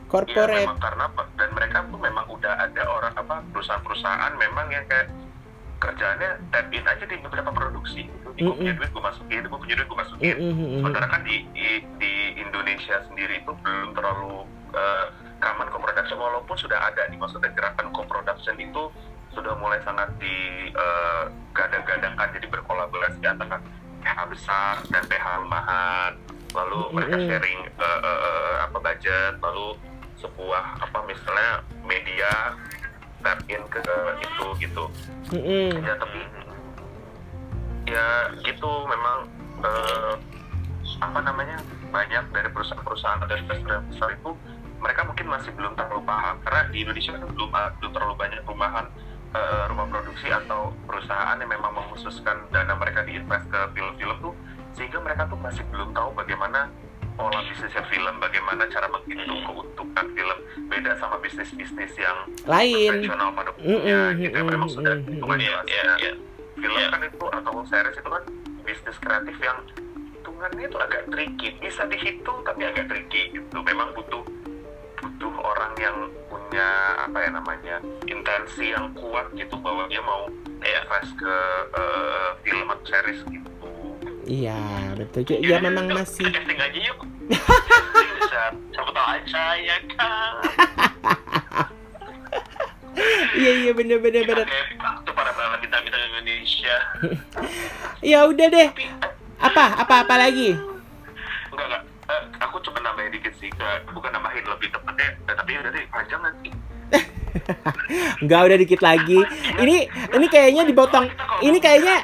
[0.07, 0.61] corporate.
[0.61, 1.05] memang karena?
[1.33, 5.09] Dan mereka tuh memang udah ada orang apa perusahaan-perusahaan memang yang kayak
[5.79, 8.29] kerjanya tap in aja di beberapa produksi gitu.
[8.31, 10.31] Di gue punya duit gue masukin, gue punya duit gue masukin.
[10.31, 10.77] Mm, mm, mm, mm.
[10.79, 15.05] Sementara kan di, di di Indonesia sendiri itu belum terlalu eh,
[15.41, 18.83] common co-production walaupun sudah ada nih maksudnya gerakan co-production itu
[19.33, 21.23] sudah mulai sangat di eh,
[22.33, 23.61] jadi berkolaborasi antara
[24.03, 26.11] PH besar dan PH rumahan
[26.53, 29.77] lalu mereka sharing eh, eh, eh, apa budget lalu
[30.21, 31.51] sebuah apa misalnya
[31.83, 32.55] media
[33.23, 33.81] tap in ke
[34.21, 34.83] itu gitu.
[35.83, 36.19] Ya tapi
[37.89, 38.07] ya
[38.45, 39.17] gitu memang
[39.63, 40.13] eh,
[41.03, 41.57] apa namanya
[41.91, 44.31] banyak dari perusahaan-perusahaan atau investor yang besar itu
[44.83, 48.85] mereka mungkin masih belum terlalu paham karena di Indonesia kan belum belum terlalu banyak rumahan
[49.33, 54.33] eh, rumah produksi atau perusahaan yang memang mengkhususkan dana mereka diinvest ke film-film tuh
[54.73, 56.65] sehingga mereka tuh masih belum tahu bagaimana
[57.13, 62.89] pola bisnisnya film, bagaimana cara menghitung keuntungan film beda sama bisnis-bisnis yang Lain.
[62.89, 65.13] konvensional pada umumnya Mm-mm, gitu ya memang sudah mm-mm.
[65.13, 66.13] hitungan Iya, jelasnya iya, iya.
[66.57, 66.87] film Iya.
[66.89, 68.23] kan itu atau series itu kan
[68.65, 69.57] bisnis kreatif yang
[70.09, 74.23] hitungannya itu agak tricky bisa dihitung tapi agak tricky gitu memang butuh
[75.23, 75.95] butuh orang yang
[76.27, 76.67] punya
[76.99, 80.27] apa ya namanya intensi yang kuat gitu bahwa dia mau
[80.59, 81.35] invest ke
[81.71, 83.71] eh, film atau series gitu
[84.23, 84.55] Iya,
[84.95, 85.23] betul.
[85.25, 86.99] Cu- Ya memang yuk, masih casting aja yuk
[88.71, 90.33] siapa tahu aja ya kan
[93.33, 94.47] Iya iya bener bener bener.
[94.47, 96.75] itu para para bintang-bintang Indonesia
[98.11, 98.69] Ya udah deh.
[98.69, 98.91] eh,
[99.39, 100.55] Apa apa apa lagi?
[108.23, 109.19] Enggak udah dikit lagi.
[109.59, 109.75] Ini
[110.15, 111.11] ini kayaknya dipotong.
[111.43, 111.95] Ini kayaknya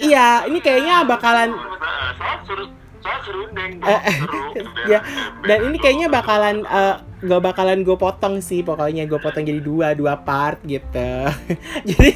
[0.00, 1.54] iya, ini kayaknya bakalan
[4.90, 5.02] ya,
[5.42, 9.94] dan ini kayaknya bakalan eh, gak bakalan gue potong sih pokoknya gue potong jadi dua
[9.94, 11.10] dua part gitu.
[11.90, 12.10] Jadi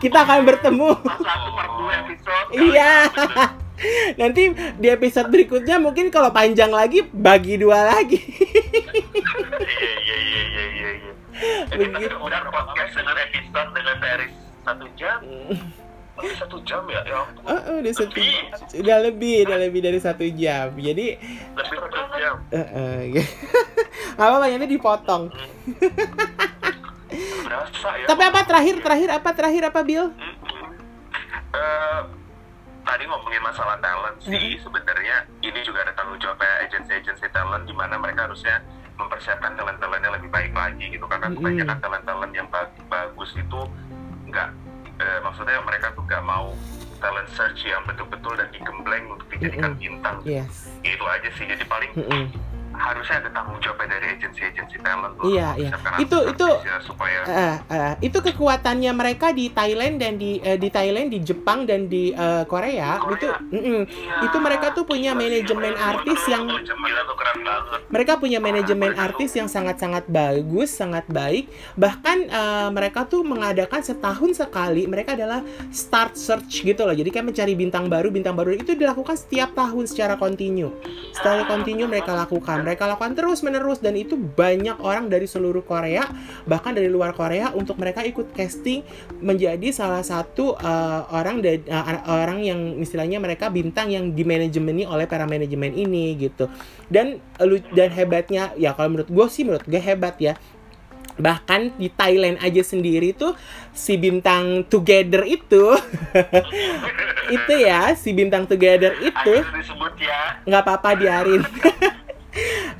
[0.00, 0.90] kita akan bertemu.
[2.56, 3.10] Iya.
[4.16, 8.16] nanti di episode berikutnya mungkin kalau panjang lagi bagi dua lagi
[9.60, 11.12] iya iya iya iya iya iya
[11.76, 14.32] Eh, kita udah podcast dengan episode dengan series
[14.64, 15.18] satu jam.
[16.16, 17.04] Ini satu jam ya?
[17.04, 17.44] Ya ampun.
[17.44, 18.16] oh, oh, udah satu
[18.80, 20.72] udah lebih udah lebih dari satu jam.
[20.72, 21.20] Jadi
[21.52, 22.36] lebih satu jam.
[22.48, 23.00] Eh,
[24.16, 25.28] nggak apa-apa nanti dipotong.
[27.44, 28.06] Berasa ya.
[28.08, 30.06] Tapi apa terakhir terakhir apa terakhir apa Bill?
[31.52, 32.00] Eh,
[32.88, 34.56] tadi ngomongin masalah talent sih.
[34.64, 38.64] Sebenarnya ini juga ada tanggung jawabnya agensi-agensi talent di mana mereka harusnya
[38.96, 41.38] mempersiapkan talent-talentnya lebih baik lagi gitu karena Mm-mm.
[41.38, 43.60] kebanyakan talent-talent yang bag- bagus itu
[44.26, 44.48] nggak
[44.98, 46.56] eh, maksudnya mereka tuh nggak mau
[46.96, 49.82] talent search yang betul-betul dan digembleng untuk dijadikan Mm-mm.
[49.84, 52.24] bintang yes itu aja sih jadi paling Mm-mm.
[52.76, 55.70] Harusnya ada tanggung jawabnya dari agensi-agensi talent loh, Iya, iya.
[55.98, 61.10] Itu- itu- supaya Eh, eh, itu kekuatannya mereka di Thailand dan di eh, di Thailand
[61.10, 63.16] di Jepang dan di eh, Korea, Korea.
[63.16, 63.82] itu mm-mm.
[63.88, 64.16] Iya.
[64.30, 67.02] itu mereka tuh punya manajemen artis yang gila
[67.86, 71.48] mereka punya manajemen artis yang sangat-sangat bagus, sangat baik.
[71.78, 74.84] Bahkan eh, mereka tuh mengadakan setahun sekali.
[74.90, 76.94] Mereka adalah start search gitu loh.
[76.94, 80.74] Jadi kayak mencari bintang baru, bintang baru itu dilakukan setiap tahun secara kontinu.
[81.14, 82.65] Secara kontinu mereka lakukan.
[82.66, 86.02] Mereka lakukan terus menerus dan itu banyak orang dari seluruh Korea,
[86.50, 88.82] bahkan dari luar Korea untuk mereka ikut casting
[89.22, 91.62] menjadi salah satu eh, orang dan
[92.10, 96.50] orang yang istilahnya mereka bintang yang dimanajemeni oleh para manajemen ini gitu.
[96.90, 100.34] Dan lu dan hebatnya ya kalau menurut gue sih menurut gue hebat ya.
[101.16, 103.32] Bahkan di Thailand aja sendiri tuh
[103.72, 105.72] si bintang Together itu
[107.36, 109.34] itu ya si bintang Together itu
[109.96, 110.44] ya.
[110.44, 111.40] nggak apa-apa diarin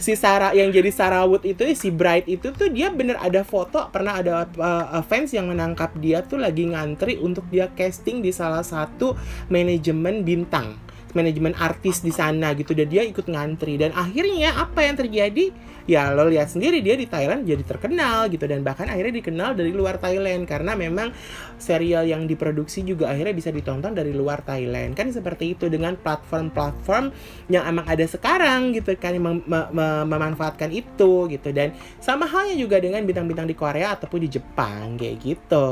[0.06, 3.90] si Sarah yang jadi Sarah Wood itu si Bright itu tuh dia bener ada foto
[3.90, 8.62] pernah ada uh, fans yang menangkap dia tuh lagi ngantri untuk dia casting di salah
[8.62, 9.18] satu
[9.50, 10.78] manajemen bintang
[11.16, 13.80] manajemen artis di sana gitu dan dia ikut ngantri.
[13.80, 15.48] Dan akhirnya apa yang terjadi
[15.86, 19.70] ya lo lihat sendiri dia di Thailand jadi terkenal gitu dan bahkan akhirnya dikenal dari
[19.70, 21.14] luar Thailand karena memang
[21.56, 27.14] serial yang diproduksi juga akhirnya bisa ditonton dari luar Thailand kan seperti itu dengan platform-platform
[27.48, 31.70] yang emang ada sekarang gitu kan mem- me- me- memanfaatkan itu gitu dan
[32.02, 35.66] sama halnya juga dengan bintang-bintang di Korea ataupun di Jepang kayak gitu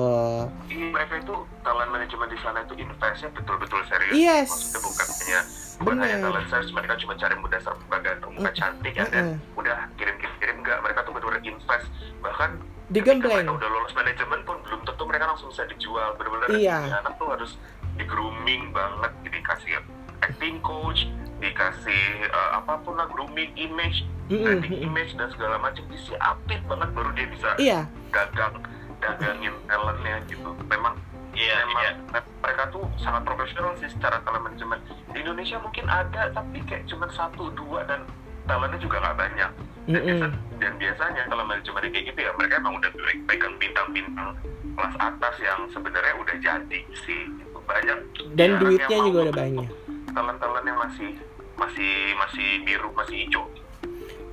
[0.70, 4.14] Iya, mereka itu talent manajemen di sana itu investnya betul-betul serius.
[4.14, 4.48] Yes.
[4.50, 5.40] Maksudnya bukan hanya
[5.80, 10.56] bukan talent search, mereka cuma cari muda serba ganteng, muka cantik, ya, dan udah kirim-kirim
[10.62, 10.78] enggak.
[10.84, 11.86] Mereka tuh betul-betul invest.
[12.22, 12.50] Bahkan
[12.92, 16.14] digembleng mereka udah lolos manajemen pun belum tentu mereka langsung bisa dijual.
[16.20, 17.00] Bener-bener Iya.
[17.00, 17.56] anak tuh harus
[17.94, 19.80] di grooming banget, dikasih
[20.22, 21.06] acting coach,
[21.40, 24.88] dikasih eh, apa pun lah grooming image, Mm-mm, branding mm-mm.
[24.88, 28.56] image dan segala macam disiapin banget baru dia bisa iya dagang
[29.04, 30.96] dagangin talentnya gitu memang
[31.34, 35.86] iya memang iya me- mereka tuh sangat profesional sih secara talent manajemen di Indonesia mungkin
[35.86, 38.02] ada tapi kayak cuma satu dua dan
[38.44, 39.50] talentnya juga nggak banyak
[39.84, 40.18] dan, Mm-mm.
[40.20, 42.90] biasa- dan biasanya kalau manajemen kayak gitu ya mereka emang udah
[43.24, 44.30] pegang bintang-bintang
[44.74, 47.58] kelas atas yang sebenarnya udah jadi sih Gitu.
[47.62, 47.98] banyak
[48.32, 49.66] Dan ya, duitnya juga udah banyak.
[50.10, 51.10] talent-talent yang masih
[51.54, 53.44] masih masih biru masih hijau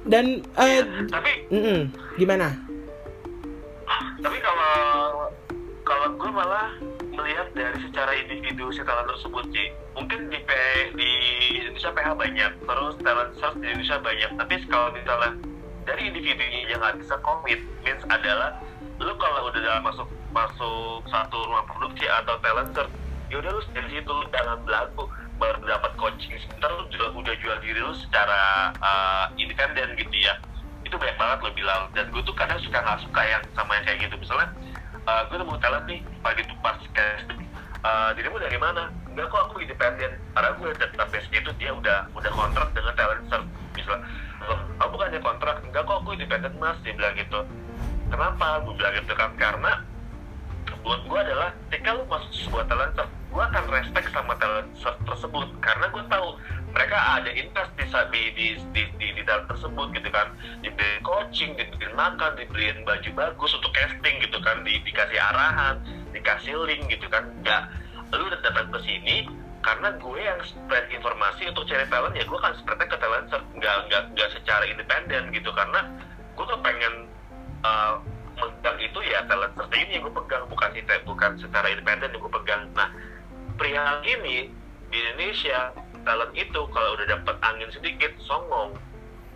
[0.02, 0.26] Dan
[0.58, 1.80] eh tapi mm-mm,
[2.16, 2.58] gimana?
[4.18, 4.74] tapi kalau
[5.92, 6.72] kalau gue malah
[7.12, 10.52] melihat dari secara individu si talent tersebut sih mungkin di P,
[10.96, 11.12] di
[11.60, 14.32] Indonesia PH banyak terus talent search di Indonesia banyak.
[14.40, 15.36] Tapi kalau misalnya
[15.84, 18.56] dari individunya yang nggak bisa komit means adalah
[19.04, 22.94] lu kalau udah dalam masuk masuk satu rumah produksi atau talent search
[23.28, 25.04] ya udah lu dari situ lu jangan belagu
[25.44, 30.40] baru dapat coaching sebentar lu juga udah jual diri lu secara uh, independen gitu ya.
[30.88, 31.92] Itu banyak banget lo bilang.
[31.92, 34.16] Dan gue tuh kadang suka nggak suka yang sama yang kayak gitu.
[34.22, 34.56] Misalnya
[35.08, 37.42] uh, gue nemu talent nih pagi tuh pas casting
[37.86, 38.90] uh, dirimu dari mana?
[39.12, 40.12] Enggak kok aku independen.
[40.34, 44.04] Karena gue database itu dia udah udah kontrak dengan talent search misalnya
[44.46, 47.40] "Loh, kamu bukannya kontrak enggak kok aku independen mas dia bilang gitu.
[48.12, 48.48] Kenapa?
[48.68, 49.72] Gue bilang gitu kan karena
[50.82, 52.98] buat gue adalah ketika lu masuk sebuah talent
[53.32, 54.68] gue akan respect sama talent
[55.08, 55.48] tersebut.
[55.64, 56.28] Karena gue tahu
[56.72, 57.72] mereka ada invest
[58.12, 60.32] di di di di, di, talent tersebut gitu kan.
[60.64, 64.64] Dibeliin coaching dibeliin makan dibeliin baju bagus untuk casting gitu kan.
[64.64, 65.76] Di, dikasih arahan
[66.16, 67.28] dikasih link gitu kan.
[67.44, 67.68] Nggak
[68.16, 69.28] lu udah datang ke sini
[69.62, 73.76] karena gue yang spread informasi untuk cari talent ya gue akan spreadnya ke talent nggak
[73.88, 75.52] nggak nggak secara independen gitu.
[75.52, 75.84] Karena
[76.36, 76.94] gue tuh pengen
[77.68, 78.00] uh,
[78.40, 80.70] megang itu ya talent search ini yang gue pegang bukan
[81.04, 82.62] bukan secara independen yang gue pegang.
[82.74, 82.90] Nah
[83.60, 84.50] perihal ini
[84.92, 88.74] di Indonesia talent itu kalau udah dapet angin sedikit songong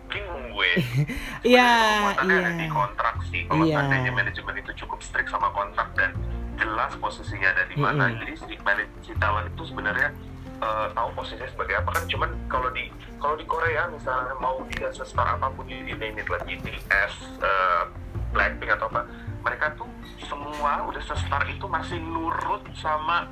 [0.06, 0.70] bingung gue
[1.46, 1.66] Iya,
[2.16, 2.50] iya.
[2.54, 3.80] di kontrak sih kalau Iya.
[3.80, 6.14] seandainya manajemen itu cukup strict sama kontrak dan
[6.56, 8.20] jelas posisinya ada di mana Mm-mm.
[8.20, 10.08] jadi si manaj- si talent itu sebenarnya
[10.56, 14.88] eh, tahu posisinya sebagai apa kan cuman kalau di kalau di Korea misalnya mau dia
[14.88, 17.82] sestar apa pun di di name it BTS eh,
[18.30, 19.04] Blackpink atau apa
[19.42, 23.28] mereka tuh semua udah sestar itu masih nurut sama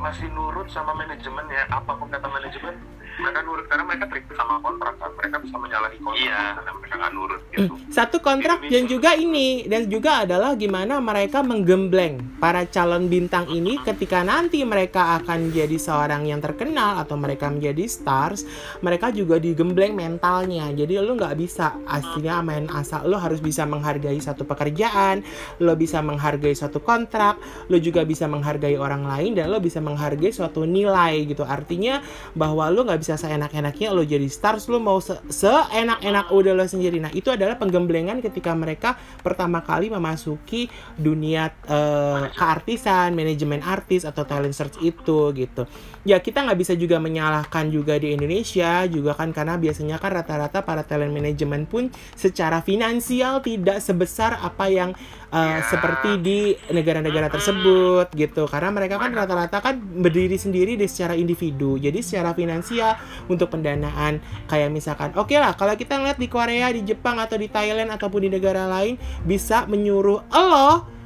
[0.00, 2.72] masih nurut sama manajemennya apa pun kata manajemen
[3.20, 6.42] mereka nurut karena mereka terikat sama kontrak kan mereka bisa menyalahi kontrak Iya.
[6.58, 11.42] karena mereka nggak nurut gitu Satu kontrak dan juga ini dan juga adalah gimana mereka
[11.42, 17.50] menggembleng para calon bintang ini ketika nanti mereka akan jadi seorang yang terkenal atau mereka
[17.50, 18.46] menjadi stars,
[18.80, 20.70] mereka juga digembleng mentalnya.
[20.72, 25.20] Jadi lu nggak bisa aslinya main asal, lu harus bisa menghargai satu pekerjaan,
[25.60, 27.36] lu bisa menghargai suatu kontrak,
[27.68, 31.42] lu juga bisa menghargai orang lain dan lu bisa menghargai suatu nilai gitu.
[31.44, 32.00] Artinya
[32.32, 36.98] bahwa lu nggak bisa seenak-enaknya lo jadi stars lu mau se- seenak-enak udah lo sendiri.
[37.00, 40.68] Nah itu adalah penggemblengan ketika mereka pertama kali memasuki
[40.98, 45.64] dunia eh, keartisan manajemen artis atau talent search itu gitu
[46.04, 50.64] ya kita nggak bisa juga menyalahkan juga di Indonesia juga kan karena biasanya kan rata-rata
[50.64, 54.90] para talent manajemen pun secara finansial tidak sebesar apa yang
[55.30, 55.62] Ya.
[55.62, 56.38] seperti di
[56.74, 58.50] negara-negara tersebut gitu.
[58.50, 61.78] Karena mereka kan rata-rata kan berdiri sendiri di secara individu.
[61.78, 62.98] Jadi secara finansial
[63.30, 64.18] untuk pendanaan
[64.50, 68.26] kayak misalkan oke lah kalau kita ngeliat di Korea di Jepang atau di Thailand ataupun
[68.26, 70.98] di negara lain bisa menyuruh lo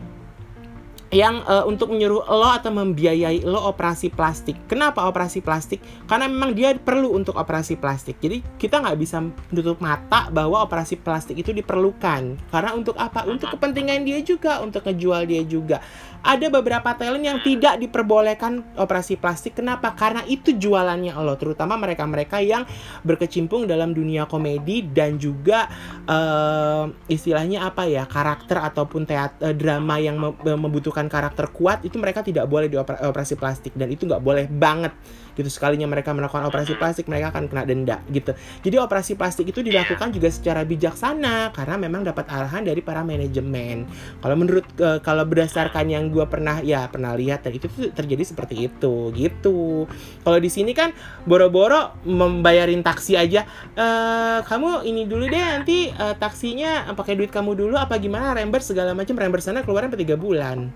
[1.15, 4.59] yang eh, untuk menyuruh lo atau membiayai lo operasi plastik.
[4.67, 5.79] Kenapa operasi plastik?
[6.11, 8.19] Karena memang dia perlu untuk operasi plastik.
[8.19, 12.35] Jadi kita nggak bisa menutup mata bahwa operasi plastik itu diperlukan.
[12.51, 13.23] Karena untuk apa?
[13.31, 15.79] Untuk kepentingan dia juga, untuk ngejual dia juga.
[16.25, 19.61] Ada beberapa talent yang tidak diperbolehkan operasi plastik.
[19.61, 19.93] Kenapa?
[19.93, 22.65] Karena itu jualannya lo, terutama mereka-mereka yang
[23.05, 25.69] berkecimpung dalam dunia komedi dan juga
[26.09, 32.25] eh, istilahnya apa ya karakter ataupun teater drama yang mem- membutuhkan karakter kuat itu mereka
[32.25, 34.97] tidak boleh dioperasi plastik dan itu nggak boleh banget
[35.35, 38.33] gitu sekalinya mereka melakukan operasi plastik mereka akan kena denda gitu.
[38.63, 43.87] Jadi operasi plastik itu dilakukan juga secara bijaksana karena memang dapat arahan dari para manajemen.
[44.23, 48.71] Kalau menurut eh, kalau berdasarkan yang gue pernah ya pernah lihat dan itu terjadi seperti
[48.71, 49.91] itu gitu.
[50.23, 50.95] Kalau di sini kan
[51.27, 57.59] boro-boro membayarin taksi aja eh kamu ini dulu deh nanti eh, taksinya pakai duit kamu
[57.59, 60.71] dulu apa gimana reimburse segala macam reimburse sana keluaran sampai tiga bulan.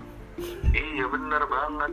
[0.71, 1.91] Iya bener banget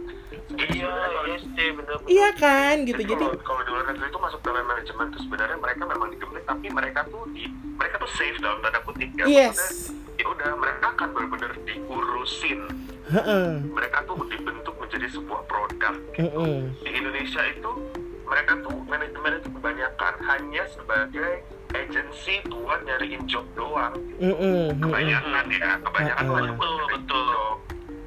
[0.57, 0.91] iya
[1.37, 3.01] iya bener iya kan gitu.
[3.01, 5.07] Jadi jadi kalau, di luar negeri itu masuk dalam manajemen.
[5.13, 7.45] Tuh sebenarnya mereka memang digembleng tapi mereka tuh di
[7.77, 9.25] mereka tuh safe dalam tanda kutip ya.
[9.29, 9.91] Yes.
[10.17, 12.61] Ya udah mereka akan benar-benar diurusin
[13.07, 13.63] Heeh.
[13.71, 15.95] mereka tuh dibentuk menjadi sebuah produk.
[16.17, 16.59] Heeh.
[16.83, 17.71] di Indonesia itu
[18.27, 21.45] mereka tuh manajemen itu kebanyakan hanya sebagai
[21.77, 23.95] agensi buat nyariin job doang.
[24.19, 24.35] Heeh.
[24.41, 24.67] Heeh.
[24.81, 27.57] kebanyakan ya kebanyakan buat nyariin job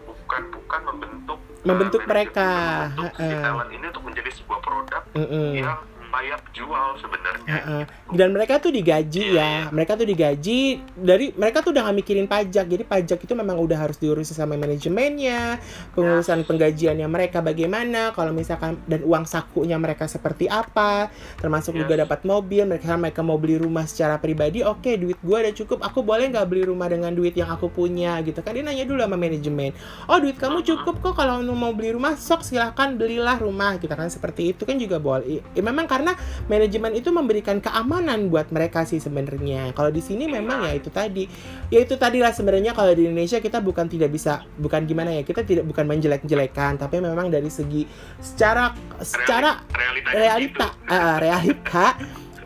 [0.10, 2.48] bukan bukan membentuk Membentuk uh, mereka.
[2.90, 3.44] membentuk si Heeh.
[3.44, 5.50] talent ini untuk menjadi sebuah produk Heeh.
[5.60, 5.80] yang
[6.10, 7.46] payah jual sebenarnya.
[7.50, 7.84] Heeh.
[8.10, 9.70] dan mereka tuh digaji ya.
[9.70, 12.66] mereka tuh digaji dari mereka tuh udah gak mikirin pajak.
[12.66, 15.62] Jadi pajak itu memang udah harus diurusin sama manajemennya
[15.94, 21.14] pengurusan penggajiannya mereka bagaimana kalau misalkan dan uang sakunya mereka seperti apa.
[21.38, 21.86] Termasuk Yes.
[21.86, 22.66] juga dapat mobil.
[22.66, 25.86] Mereka mereka mau beli rumah secara pribadi oke duit gua udah cukup.
[25.86, 28.58] Aku boleh nggak beli rumah dengan duit yang aku punya gitu kan?
[28.58, 29.72] Dia nanya dulu sama manajemen.
[30.10, 32.18] Oh duit kamu cukup kok kalau mau beli rumah?
[32.18, 34.10] Sok silahkan belilah rumah gitu kan?
[34.10, 35.40] Seperti itu kan juga boleh.
[35.54, 36.16] I- memang karena
[36.48, 39.76] manajemen itu memberikan keamanan buat mereka sih sebenarnya.
[39.76, 41.28] Kalau di sini memang ya itu tadi.
[41.68, 45.28] Ya itu tadi lah sebenarnya kalau di Indonesia kita bukan tidak bisa bukan gimana ya
[45.28, 47.84] kita tidak bukan menjelek-jelekan tapi memang dari segi
[48.24, 48.72] secara
[49.04, 50.96] secara realitanya realita gitu.
[50.96, 51.88] eh, realita.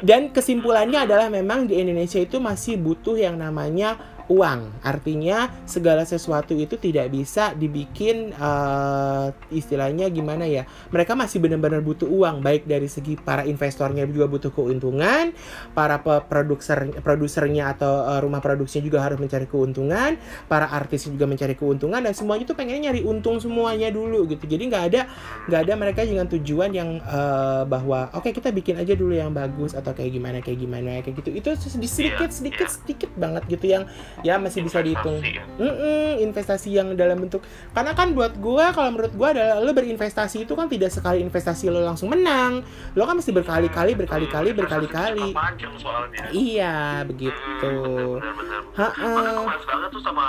[0.03, 3.95] Dan kesimpulannya adalah memang di Indonesia itu masih butuh yang namanya
[4.29, 4.83] uang.
[4.83, 12.07] Artinya segala sesuatu itu tidak bisa dibikin eh, istilahnya gimana ya mereka masih benar-benar butuh
[12.07, 15.31] uang baik dari segi para investornya juga butuh keuntungan
[15.71, 20.15] para produser produsernya atau eh, rumah produksinya juga harus mencari keuntungan
[20.47, 24.45] para artis juga mencari keuntungan dan semuanya tuh pengennya nyari untung semuanya dulu gitu.
[24.45, 25.01] Jadi nggak ada
[25.47, 29.75] nggak ada mereka dengan tujuan yang eh, bahwa oke kita bikin aja dulu yang bagus
[29.75, 31.29] atau kayak gimana kayak gimana kayak gitu.
[31.33, 32.75] Itu sedikit sedikit Iya, sedikit iya.
[32.75, 33.83] sedikit banget gitu yang
[34.21, 35.17] ya masih bisa dihitung.
[35.17, 35.43] Investasi ya.
[35.57, 37.41] Mm-mm, investasi yang dalam bentuk
[37.73, 41.73] karena kan buat gua kalau menurut gua adalah lo berinvestasi itu kan tidak sekali investasi
[41.73, 42.61] lo langsung menang.
[42.93, 45.33] Lo kan mesti berkali-kali berkali-kali berkali-kali.
[45.81, 46.29] soalnya.
[46.29, 47.73] Iya begitu.
[48.21, 50.25] Gue banget tuh sama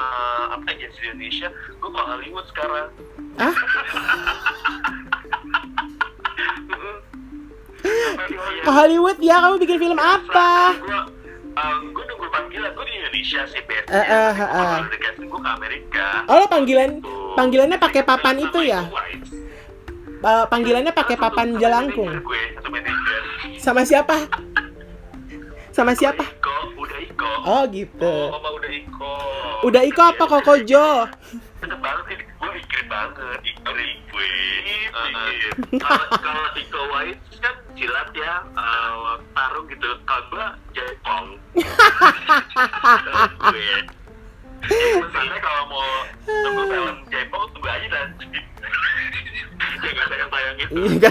[0.53, 2.89] apa agensi Indonesia gue ke Hollywood sekarang.
[3.37, 3.55] Ah?
[7.85, 8.65] Hollywood.
[8.65, 9.19] ke Hollywood?
[9.21, 10.73] Ya kamu bikin film apa
[11.55, 13.63] Gue gue nunggu panggilan gue di Indonesia sih.
[13.63, 14.89] Eh, eh, eh, kalau eh.
[14.91, 16.07] udah casting gue ke Amerika.
[16.27, 17.35] oh lo panggilan Tuh.
[17.39, 18.81] panggilannya pakai papan itu ya.
[20.25, 22.41] Eh, panggilannya pakai papan jelangkung Gue
[23.61, 24.25] sama siapa
[25.69, 27.31] sama siapa Iko, udah Iko.
[27.45, 29.13] oh gitu Oh, sama udah Iko.
[29.69, 30.89] udah Iko apa Kokojo
[31.61, 34.31] Cakep banget sih, gue mikirin banget Iko gue.
[35.77, 37.21] Kalau kalau Iko White
[37.75, 39.89] silat ya, eh, tarung gitu.
[40.07, 41.27] Kalau gue jepong.
[43.51, 43.77] gue.
[44.65, 45.89] Misalnya kalau mau
[46.25, 48.27] tunggu film jepong tunggu aja nanti.
[49.85, 50.73] ya nggak ada yang tayang itu.
[50.73, 51.11] iya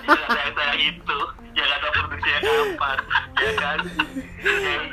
[0.00, 1.18] nggak ada yang tayang itu.
[1.52, 2.98] Nggak ada produksinya kapan.
[3.36, 3.78] Ya kan?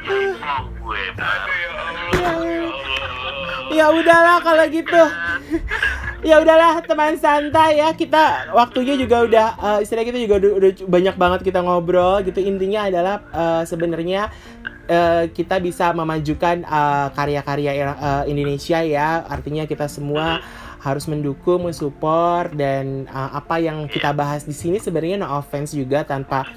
[0.03, 1.01] Jepong gue.
[1.15, 1.31] Ya.
[2.13, 2.73] Ya Allah.
[3.73, 5.01] ya udahlah kalau gitu
[6.23, 7.91] ya udahlah teman santai ya.
[7.93, 12.39] Kita waktunya juga udah eh, istilah kita juga udah, udah banyak banget kita ngobrol gitu.
[12.39, 14.31] Intinya adalah eh, sebenarnya
[14.87, 16.63] eh, kita bisa memajukan
[17.13, 19.27] karya-karya eh, Indonesia ya.
[19.27, 20.41] Artinya kita semua
[20.83, 26.03] harus mendukung, mensupport dan eh, apa yang kita bahas di sini sebenarnya no offense juga
[26.03, 26.47] tanpa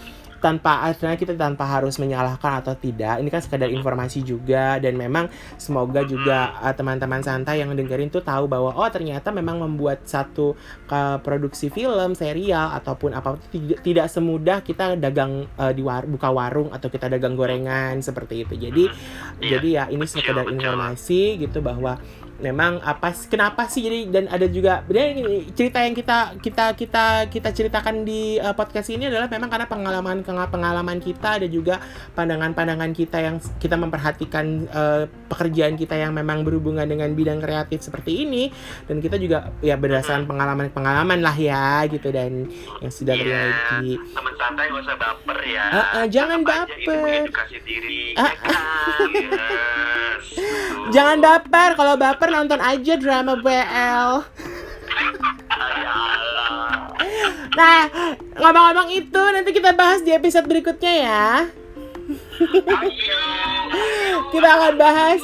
[0.43, 5.31] tanpa artinya kita tanpa harus menyalahkan atau tidak ini kan sekedar informasi juga dan memang
[5.57, 10.59] semoga juga uh, teman-teman santai yang dengerin tuh tahu bahwa oh ternyata memang membuat satu
[10.91, 16.29] uh, produksi film serial ataupun apa tidak, tidak semudah kita dagang uh, di war, buka
[16.33, 18.55] warung atau kita dagang gorengan seperti itu.
[18.57, 18.85] Jadi
[19.41, 22.01] Iya, jadi ya ini sekedar informasi gitu bahwa
[22.39, 25.19] memang apa kenapa sih jadi dan ada juga dan
[25.57, 30.17] cerita yang kita kita kita kita ceritakan di uh, podcast ini adalah memang karena pengalaman
[30.23, 31.81] pengalaman kita ada juga
[32.15, 38.29] pandangan-pandangan kita yang kita memperhatikan uh, pekerjaan kita yang memang berhubungan dengan bidang kreatif seperti
[38.29, 38.53] ini
[38.87, 42.47] dan kita juga ya berdasarkan pengalaman-pengalaman lah ya gitu dan
[42.81, 45.65] yang sudah Iya, terjadi teman santai gak usah baper ya.
[45.73, 47.25] Ah, ah, jangan Ini baper.
[47.65, 48.03] diri.
[48.15, 48.53] Ya kan?
[49.17, 50.25] Yes.
[50.95, 54.11] Jangan baper kalau baper nonton aja drama BL.
[57.57, 57.89] Nah,
[58.37, 61.29] ngomong-ngomong itu nanti kita bahas di episode berikutnya ya.
[64.29, 65.23] Kita akan bahas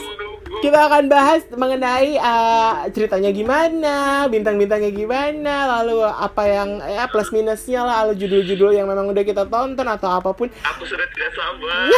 [0.62, 7.82] kita akan bahas mengenai uh, ceritanya gimana, bintang-bintangnya gimana, lalu apa yang ya plus minusnya
[7.82, 10.46] lah, lalu judul-judul yang memang udah kita tonton atau apa pun.
[10.52, 11.88] Aku sudah tidak sabar.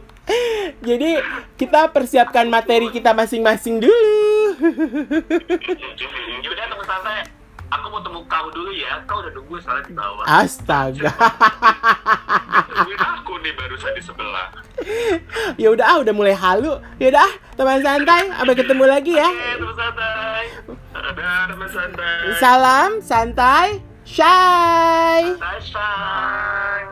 [0.80, 1.10] Jadi
[1.60, 4.20] kita persiapkan materi kita masing-masing dulu.
[6.44, 7.20] Yaudah teman santai.
[7.70, 8.98] Aku mau temu kau dulu ya.
[9.06, 10.24] Kau udah nunggu soalnya di bawah.
[10.26, 11.14] Astaga.
[12.66, 14.48] Tungguin aku nih barusan di sebelah.
[15.60, 16.82] ya udah ah, udah mulai halu.
[16.98, 19.30] Ya udah, ah, teman santai, sampai ketemu lagi ya.
[19.30, 20.44] Oke, teman santai.
[20.90, 22.16] Ada teman santai.
[22.42, 23.68] Salam santai,
[24.02, 25.20] shy.
[25.38, 26.82] Santai.